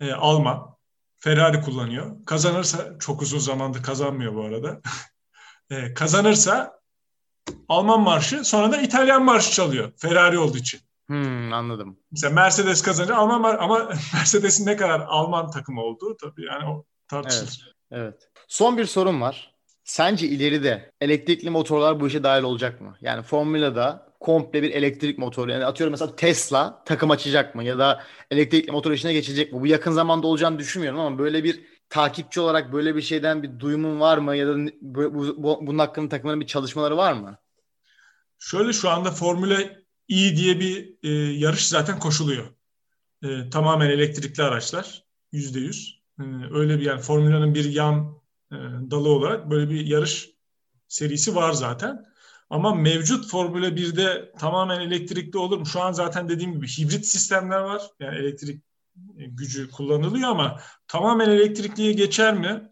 e, 0.00 0.12
Alman 0.12 0.76
Ferrari 1.16 1.60
kullanıyor. 1.60 2.24
Kazanırsa 2.26 2.98
çok 2.98 3.22
uzun 3.22 3.38
zamandır 3.38 3.82
kazanmıyor 3.82 4.34
bu 4.34 4.44
arada. 4.44 4.80
e, 5.70 5.94
kazanırsa 5.94 6.80
Alman 7.68 8.00
marşı 8.00 8.44
sonra 8.44 8.72
da 8.72 8.76
İtalyan 8.76 9.24
marşı 9.24 9.52
çalıyor 9.52 9.92
Ferrari 9.96 10.38
olduğu 10.38 10.58
için. 10.58 10.80
Hmm, 11.06 11.52
anladım. 11.52 11.98
Mesela 12.10 12.34
Mercedes 12.34 12.82
kazanınca 12.82 13.16
Alman 13.16 13.42
var 13.42 13.58
ama 13.60 13.78
Mercedes'in 14.14 14.66
ne 14.66 14.76
kadar 14.76 15.00
Alman 15.00 15.50
takımı 15.50 15.82
olduğu 15.82 16.16
tabii 16.16 16.44
yani 16.44 16.64
o 16.64 16.84
tartışılır. 17.08 17.62
Evet. 17.66 17.73
Evet. 17.94 18.28
Son 18.48 18.78
bir 18.78 18.84
sorum 18.84 19.20
var. 19.20 19.54
Sence 19.84 20.26
ileride 20.26 20.92
elektrikli 21.00 21.50
motorlar 21.50 22.00
bu 22.00 22.06
işe 22.06 22.22
dahil 22.22 22.42
olacak 22.42 22.80
mı? 22.80 22.96
Yani 23.00 23.22
Formula'da 23.22 24.14
komple 24.20 24.62
bir 24.62 24.70
elektrik 24.70 25.18
motoru. 25.18 25.50
Yani 25.50 25.66
atıyorum 25.66 25.90
mesela 25.90 26.16
Tesla 26.16 26.82
takım 26.84 27.10
açacak 27.10 27.54
mı 27.54 27.64
ya 27.64 27.78
da 27.78 28.02
elektrikli 28.30 28.72
motor 28.72 28.92
işine 28.92 29.12
geçecek 29.12 29.52
mi? 29.52 29.60
Bu 29.60 29.66
yakın 29.66 29.92
zamanda 29.92 30.26
olacağını 30.26 30.58
düşünmüyorum 30.58 31.00
ama 31.00 31.18
böyle 31.18 31.44
bir 31.44 31.60
takipçi 31.88 32.40
olarak 32.40 32.72
böyle 32.72 32.96
bir 32.96 33.02
şeyden 33.02 33.42
bir 33.42 33.58
duyumun 33.58 34.00
var 34.00 34.18
mı 34.18 34.36
ya 34.36 34.48
da 34.48 34.56
bu, 34.80 35.14
bu, 35.42 35.66
bunun 35.66 35.78
hakkında 35.78 36.08
takımların 36.08 36.40
bir 36.40 36.46
çalışmaları 36.46 36.96
var 36.96 37.12
mı? 37.12 37.38
Şöyle 38.38 38.72
şu 38.72 38.90
anda 38.90 39.10
Formula 39.10 39.60
E 40.08 40.36
diye 40.36 40.60
bir 40.60 40.94
e, 41.02 41.08
yarış 41.38 41.68
zaten 41.68 41.98
koşuluyor. 41.98 42.54
E, 43.22 43.50
tamamen 43.50 43.90
elektrikli 43.90 44.42
araçlar 44.42 45.04
yüzde 45.32 45.60
yüz. 45.60 45.93
E, 46.20 46.22
öyle 46.50 46.78
bir 46.78 46.84
yani 46.84 47.00
Formula'nın 47.00 47.54
bir 47.54 47.64
yan 47.64 48.20
e, 48.52 48.56
dalı 48.90 49.08
olarak 49.08 49.50
böyle 49.50 49.70
bir 49.70 49.86
yarış 49.86 50.30
serisi 50.88 51.34
var 51.34 51.52
zaten. 51.52 52.04
Ama 52.50 52.74
mevcut 52.74 53.30
Formula 53.30 53.68
1'de 53.68 54.32
tamamen 54.38 54.80
elektrikli 54.80 55.38
olur 55.38 55.58
mu? 55.58 55.66
Şu 55.66 55.80
an 55.80 55.92
zaten 55.92 56.28
dediğim 56.28 56.52
gibi 56.52 56.66
hibrit 56.66 57.06
sistemler 57.06 57.60
var. 57.60 57.82
Yani 58.00 58.18
elektrik 58.18 58.64
e, 59.18 59.24
gücü 59.26 59.70
kullanılıyor 59.70 60.28
ama 60.28 60.60
tamamen 60.88 61.30
elektrikliye 61.30 61.92
geçer 61.92 62.34
mi? 62.34 62.68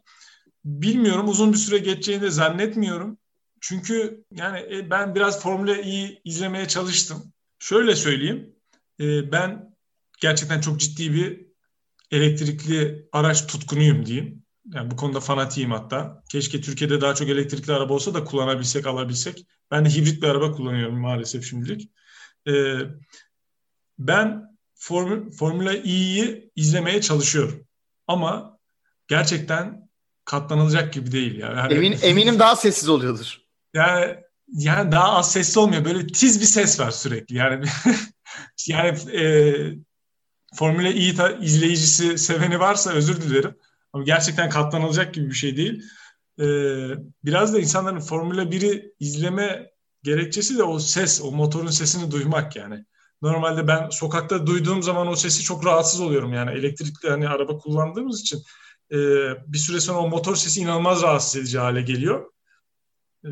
Bilmiyorum. 0.64 1.28
Uzun 1.28 1.52
bir 1.52 1.58
süre 1.58 1.78
geçeceğini 1.78 2.22
de 2.22 2.30
zannetmiyorum. 2.30 3.18
Çünkü 3.60 4.24
yani 4.30 4.58
e, 4.58 4.90
ben 4.90 5.14
biraz 5.14 5.42
Formula 5.42 5.76
E 5.76 6.20
izlemeye 6.24 6.68
çalıştım. 6.68 7.32
Şöyle 7.58 7.96
söyleyeyim. 7.96 8.54
Ben 9.32 9.76
gerçekten 10.20 10.60
çok 10.60 10.80
ciddi 10.80 11.14
bir 11.14 11.51
elektrikli 12.12 13.08
araç 13.12 13.46
tutkunuyum 13.46 14.06
diyeyim. 14.06 14.42
Yani 14.74 14.90
bu 14.90 14.96
konuda 14.96 15.20
fanatiyim 15.20 15.70
hatta. 15.70 16.22
Keşke 16.28 16.60
Türkiye'de 16.60 17.00
daha 17.00 17.14
çok 17.14 17.28
elektrikli 17.28 17.72
araba 17.72 17.94
olsa 17.94 18.14
da 18.14 18.24
kullanabilsek, 18.24 18.86
alabilsek. 18.86 19.46
Ben 19.70 19.84
de 19.84 19.90
hibrit 19.90 20.22
bir 20.22 20.28
araba 20.28 20.52
kullanıyorum 20.52 21.00
maalesef 21.00 21.44
şimdilik. 21.44 21.90
Ee, 22.48 22.74
ben 23.98 24.56
Form 24.74 25.30
Formula 25.30 25.72
E'yi 25.72 26.50
izlemeye 26.56 27.00
çalışıyorum. 27.00 27.66
Ama 28.06 28.58
gerçekten 29.08 29.88
katlanılacak 30.24 30.92
gibi 30.92 31.12
değil. 31.12 31.38
Yani. 31.38 31.58
yani 31.58 31.74
Emin, 31.74 31.98
eminim 32.02 32.38
daha 32.38 32.56
sessiz 32.56 32.88
oluyordur. 32.88 33.38
Yani 33.74 34.16
yani 34.52 34.92
daha 34.92 35.12
az 35.12 35.32
sesli 35.32 35.60
olmuyor. 35.60 35.84
Böyle 35.84 36.06
tiz 36.06 36.40
bir 36.40 36.46
ses 36.46 36.80
var 36.80 36.90
sürekli. 36.90 37.36
Yani 37.36 37.64
yani 38.68 38.98
e, 39.10 39.22
Formula 40.54 40.88
E 40.88 41.40
izleyicisi 41.40 42.18
seveni 42.18 42.60
varsa 42.60 42.92
özür 42.92 43.22
dilerim. 43.22 43.54
Ama 43.92 44.04
gerçekten 44.04 44.50
katlanılacak 44.50 45.14
gibi 45.14 45.28
bir 45.28 45.34
şey 45.34 45.56
değil. 45.56 45.82
Ee, 46.40 46.88
biraz 47.24 47.54
da 47.54 47.60
insanların 47.60 48.00
Formula 48.00 48.42
1'i 48.42 48.94
izleme 49.00 49.70
gerekçesi 50.02 50.58
de 50.58 50.62
o 50.62 50.78
ses, 50.78 51.20
o 51.24 51.32
motorun 51.32 51.70
sesini 51.70 52.10
duymak 52.10 52.56
yani. 52.56 52.84
Normalde 53.22 53.68
ben 53.68 53.88
sokakta 53.90 54.46
duyduğum 54.46 54.82
zaman 54.82 55.06
o 55.06 55.16
sesi 55.16 55.42
çok 55.42 55.66
rahatsız 55.66 56.00
oluyorum 56.00 56.32
yani 56.32 56.50
elektrikli 56.50 57.08
hani 57.08 57.28
araba 57.28 57.58
kullandığımız 57.58 58.20
için 58.20 58.42
e, 58.92 58.96
bir 59.46 59.58
süre 59.58 59.80
sonra 59.80 59.98
o 59.98 60.08
motor 60.08 60.36
sesi 60.36 60.60
inanılmaz 60.60 61.02
rahatsız 61.02 61.36
edici 61.36 61.58
hale 61.58 61.82
geliyor. 61.82 62.32
E, 63.24 63.30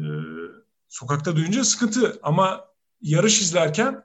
sokakta 0.88 1.36
duyunca 1.36 1.64
sıkıntı 1.64 2.18
ama 2.22 2.64
yarış 3.00 3.40
izlerken 3.40 4.04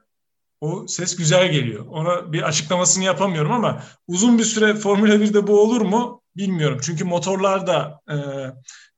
o 0.66 0.88
ses 0.88 1.16
güzel 1.16 1.52
geliyor. 1.52 1.86
Ona 1.90 2.34
bir 2.34 2.42
açıklamasını 2.42 3.04
yapamıyorum 3.04 3.52
ama 3.52 3.84
uzun 4.08 4.38
bir 4.38 4.44
süre 4.44 4.76
Formula 4.76 5.16
1'de 5.16 5.48
bu 5.48 5.62
olur 5.62 5.82
mu 5.82 6.22
bilmiyorum. 6.38 6.80
Çünkü 6.84 7.04
motorlar 7.04 7.68
da 7.68 8.02
e, 8.10 8.16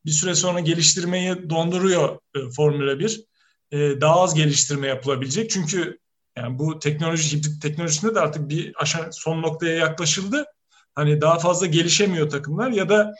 bir 0.06 0.12
süre 0.12 0.36
sonra 0.36 0.60
geliştirmeyi 0.60 1.49
donduruyor 1.49 2.19
e, 2.36 2.39
Formula 2.56 2.99
1. 2.99 3.23
E, 3.71 3.77
daha 4.01 4.21
az 4.21 4.36
geliştirme 4.36 4.88
yapılabilecek. 4.88 5.49
Çünkü 5.49 5.99
yani 6.38 6.60
bu 6.60 6.80
teknoloji 6.80 7.38
hibrit 7.38 7.62
teknolojisinde 7.62 8.15
de 8.15 8.19
artık 8.19 8.49
bir 8.49 8.73
aşağı 8.82 9.13
son 9.13 9.41
noktaya 9.41 9.75
yaklaşıldı. 9.75 10.45
Hani 10.95 11.21
daha 11.21 11.39
fazla 11.39 11.65
gelişemiyor 11.65 12.30
takımlar 12.30 12.71
ya 12.71 12.89
da 12.89 13.13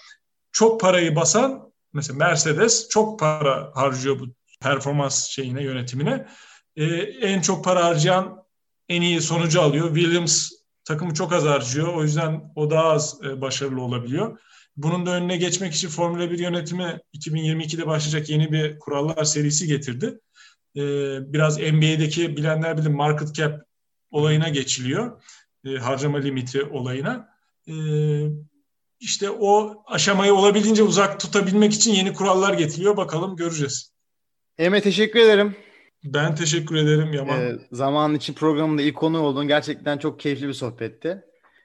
çok 0.51 0.81
parayı 0.81 1.15
basan 1.15 1.73
mesela 1.93 2.17
Mercedes 2.17 2.89
çok 2.89 3.19
para 3.19 3.71
harcıyor 3.75 4.19
bu 4.19 4.25
performans 4.62 5.27
şeyine 5.27 5.63
yönetimine. 5.63 6.27
Ee, 6.77 6.85
en 7.21 7.41
çok 7.41 7.63
para 7.63 7.85
harcayan 7.85 8.43
en 8.89 9.01
iyi 9.01 9.21
sonucu 9.21 9.61
alıyor. 9.61 9.95
Williams 9.95 10.51
takımı 10.85 11.13
çok 11.13 11.33
az 11.33 11.43
harcıyor. 11.43 11.93
O 11.93 12.03
yüzden 12.03 12.51
o 12.55 12.69
daha 12.69 12.83
az 12.83 13.19
e, 13.23 13.41
başarılı 13.41 13.81
olabiliyor. 13.81 14.39
Bunun 14.77 15.05
da 15.05 15.11
önüne 15.11 15.37
geçmek 15.37 15.73
için 15.73 15.89
Formula 15.89 16.31
1 16.31 16.39
yönetimi 16.39 16.99
2022'de 17.13 17.87
başlayacak 17.87 18.29
yeni 18.29 18.51
bir 18.51 18.79
kurallar 18.79 19.23
serisi 19.23 19.67
getirdi. 19.67 20.19
Ee, 20.75 21.33
biraz 21.33 21.57
NBA'deki 21.57 22.37
bilenler 22.37 22.77
bilir 22.77 22.87
market 22.87 23.35
cap 23.35 23.61
olayına 24.11 24.49
geçiliyor. 24.49 25.23
Ee, 25.65 25.69
harcama 25.69 26.17
limiti 26.17 26.63
olayına. 26.63 27.29
Ee, 27.67 27.73
işte 28.99 29.29
o 29.29 29.83
aşamayı 29.87 30.33
olabildiğince 30.33 30.83
uzak 30.83 31.19
tutabilmek 31.19 31.73
için 31.73 31.93
yeni 31.93 32.13
kurallar 32.13 32.53
getiriyor. 32.53 32.97
Bakalım 32.97 33.35
göreceğiz. 33.35 33.91
Emre 34.57 34.81
teşekkür 34.81 35.19
ederim. 35.19 35.55
Ben 36.13 36.35
teşekkür 36.35 36.75
ederim 36.75 37.13
Yaman. 37.13 37.41
Ee, 37.41 37.59
zamanın 37.71 38.15
için 38.15 38.33
programında 38.33 38.81
ilk 38.81 38.95
konu 38.95 39.21
oldun. 39.21 39.47
Gerçekten 39.47 39.97
çok 39.97 40.19
keyifli 40.19 40.47
bir 40.47 40.53
sohbetti. 40.53 41.23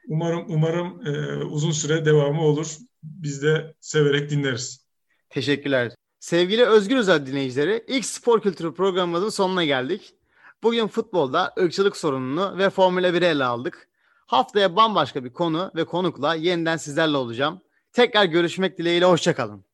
Umarım 0.09 0.45
umarım 0.49 1.07
e, 1.07 1.45
uzun 1.45 1.71
süre 1.71 2.05
devamı 2.05 2.43
olur. 2.43 2.77
Biz 3.03 3.43
de 3.43 3.75
severek 3.81 4.31
dinleriz. 4.31 4.87
Teşekkürler. 5.31 5.93
Sevgili 6.21 6.65
Özgür 6.65 6.97
Özel 6.97 7.27
dinleyicileri, 7.27 7.85
ilk 7.89 8.05
spor 8.05 8.41
kültürü 8.41 8.75
programımızın 8.75 9.29
sonuna 9.29 9.65
geldik. 9.65 10.15
Bugün 10.63 10.87
futbolda 10.87 11.55
ırkçılık 11.59 11.97
sorununu 11.97 12.59
ve 12.59 12.71
Formula 12.71 13.09
1'i 13.09 13.25
ele 13.25 13.45
aldık. 13.45 13.89
Haftaya 14.27 14.77
bambaşka 14.77 15.25
bir 15.25 15.33
konu 15.33 15.73
ve 15.77 15.85
konukla 15.85 16.35
yeniden 16.35 16.77
sizlerle 16.77 17.17
olacağım. 17.17 17.61
Tekrar 17.93 18.25
görüşmek 18.25 18.79
dileğiyle, 18.79 19.05
hoşçakalın. 19.05 19.65